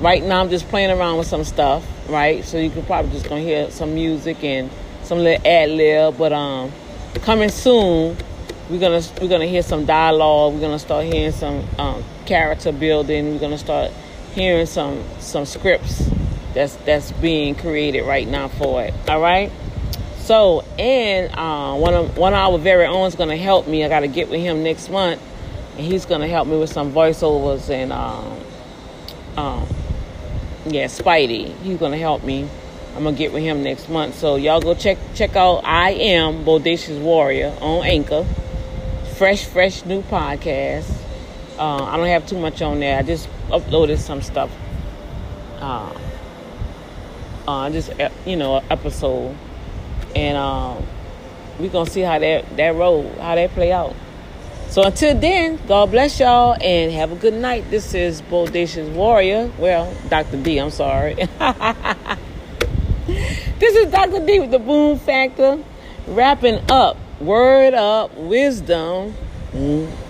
right 0.00 0.22
now, 0.22 0.40
I'm 0.40 0.50
just 0.50 0.68
playing 0.68 0.90
around 0.90 1.16
with 1.16 1.26
some 1.26 1.44
stuff, 1.44 1.86
right? 2.10 2.44
So 2.44 2.58
you 2.58 2.68
can 2.68 2.84
probably 2.84 3.12
just 3.12 3.28
gonna 3.28 3.40
hear 3.40 3.70
some 3.70 3.94
music 3.94 4.44
and 4.44 4.70
some 5.04 5.18
little 5.18 5.46
ad 5.46 5.70
lib. 5.70 6.18
But 6.18 6.32
um, 6.32 6.72
coming 7.22 7.48
soon, 7.48 8.16
we're 8.68 8.80
gonna 8.80 9.02
we're 9.20 9.28
gonna 9.28 9.46
hear 9.46 9.62
some 9.62 9.84
dialogue. 9.84 10.54
We're 10.54 10.60
gonna 10.60 10.78
start 10.78 11.04
hearing 11.04 11.32
some 11.32 11.64
um, 11.78 12.04
character 12.26 12.72
building. 12.72 13.32
We're 13.32 13.40
gonna 13.40 13.58
start 13.58 13.90
hearing 14.34 14.66
some 14.66 15.04
some 15.20 15.44
scripts 15.44 16.10
that's 16.54 16.76
that's 16.76 17.12
being 17.12 17.54
created 17.54 18.02
right 18.02 18.26
now 18.26 18.48
for 18.48 18.82
it. 18.82 18.94
All 19.08 19.20
right. 19.20 19.50
So 20.18 20.62
and 20.78 21.30
uh, 21.34 21.74
one 21.76 21.94
of 21.94 22.16
one 22.16 22.32
of 22.32 22.38
our 22.38 22.58
very 22.58 22.86
own 22.86 23.06
is 23.06 23.14
gonna 23.14 23.36
help 23.36 23.68
me. 23.68 23.84
I 23.84 23.88
gotta 23.88 24.08
get 24.08 24.30
with 24.30 24.40
him 24.40 24.62
next 24.62 24.88
month, 24.88 25.20
and 25.76 25.86
he's 25.86 26.06
gonna 26.06 26.28
help 26.28 26.48
me 26.48 26.58
with 26.58 26.70
some 26.70 26.92
voiceovers 26.92 27.68
and 27.68 27.92
um, 27.92 28.40
um, 29.36 29.66
yeah, 30.66 30.86
Spidey. 30.86 31.54
He's 31.58 31.78
gonna 31.78 31.98
help 31.98 32.24
me. 32.24 32.48
I'm 32.96 33.02
gonna 33.02 33.16
get 33.16 33.32
with 33.32 33.42
him 33.42 33.64
next 33.64 33.88
month. 33.88 34.14
So 34.14 34.36
y'all 34.36 34.60
go 34.60 34.74
check 34.74 34.98
check 35.14 35.34
out 35.34 35.64
I 35.64 35.90
am 35.90 36.44
Bodacious 36.44 37.00
Warrior 37.00 37.56
on 37.60 37.84
Anchor. 37.84 38.24
Fresh, 39.16 39.44
fresh 39.46 39.84
new 39.84 40.02
podcast. 40.02 40.90
Uh, 41.58 41.84
I 41.84 41.96
don't 41.96 42.06
have 42.06 42.26
too 42.26 42.38
much 42.38 42.62
on 42.62 42.80
there. 42.80 42.98
I 42.98 43.02
just 43.02 43.28
uploaded 43.48 43.98
some 43.98 44.22
stuff. 44.22 44.50
Uh, 45.58 45.92
uh, 47.48 47.70
just 47.70 47.90
you 48.24 48.36
know, 48.36 48.62
episode, 48.70 49.36
and 50.14 50.36
um, 50.36 50.84
we 51.58 51.68
gonna 51.68 51.90
see 51.90 52.00
how 52.00 52.18
that 52.18 52.56
that 52.56 52.74
roll, 52.76 53.12
how 53.20 53.34
that 53.34 53.50
play 53.50 53.72
out. 53.72 53.94
So 54.68 54.82
until 54.82 55.18
then, 55.18 55.58
God 55.66 55.90
bless 55.90 56.18
y'all 56.18 56.56
and 56.60 56.92
have 56.92 57.12
a 57.12 57.16
good 57.16 57.34
night. 57.34 57.70
This 57.70 57.94
is 57.94 58.22
Bodacious 58.22 58.92
Warrior. 58.92 59.50
Well, 59.58 59.94
Dr. 60.08 60.42
D, 60.42 60.58
I'm 60.58 60.70
sorry. 60.70 61.16
this 63.64 63.86
is 63.86 63.92
Dr. 63.92 64.26
D 64.26 64.40
with 64.40 64.50
the 64.50 64.58
Boom 64.58 64.98
Factor, 64.98 65.58
wrapping 66.08 66.70
up. 66.70 66.98
Word 67.18 67.72
up, 67.72 68.14
wisdom, 68.14 69.14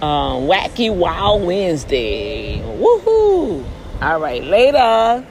uh, 0.02 0.34
wacky 0.34 0.92
wild 0.92 1.44
Wednesday. 1.44 2.58
Woohoo! 2.58 3.64
All 4.02 4.18
right, 4.18 4.42
later. 4.42 5.24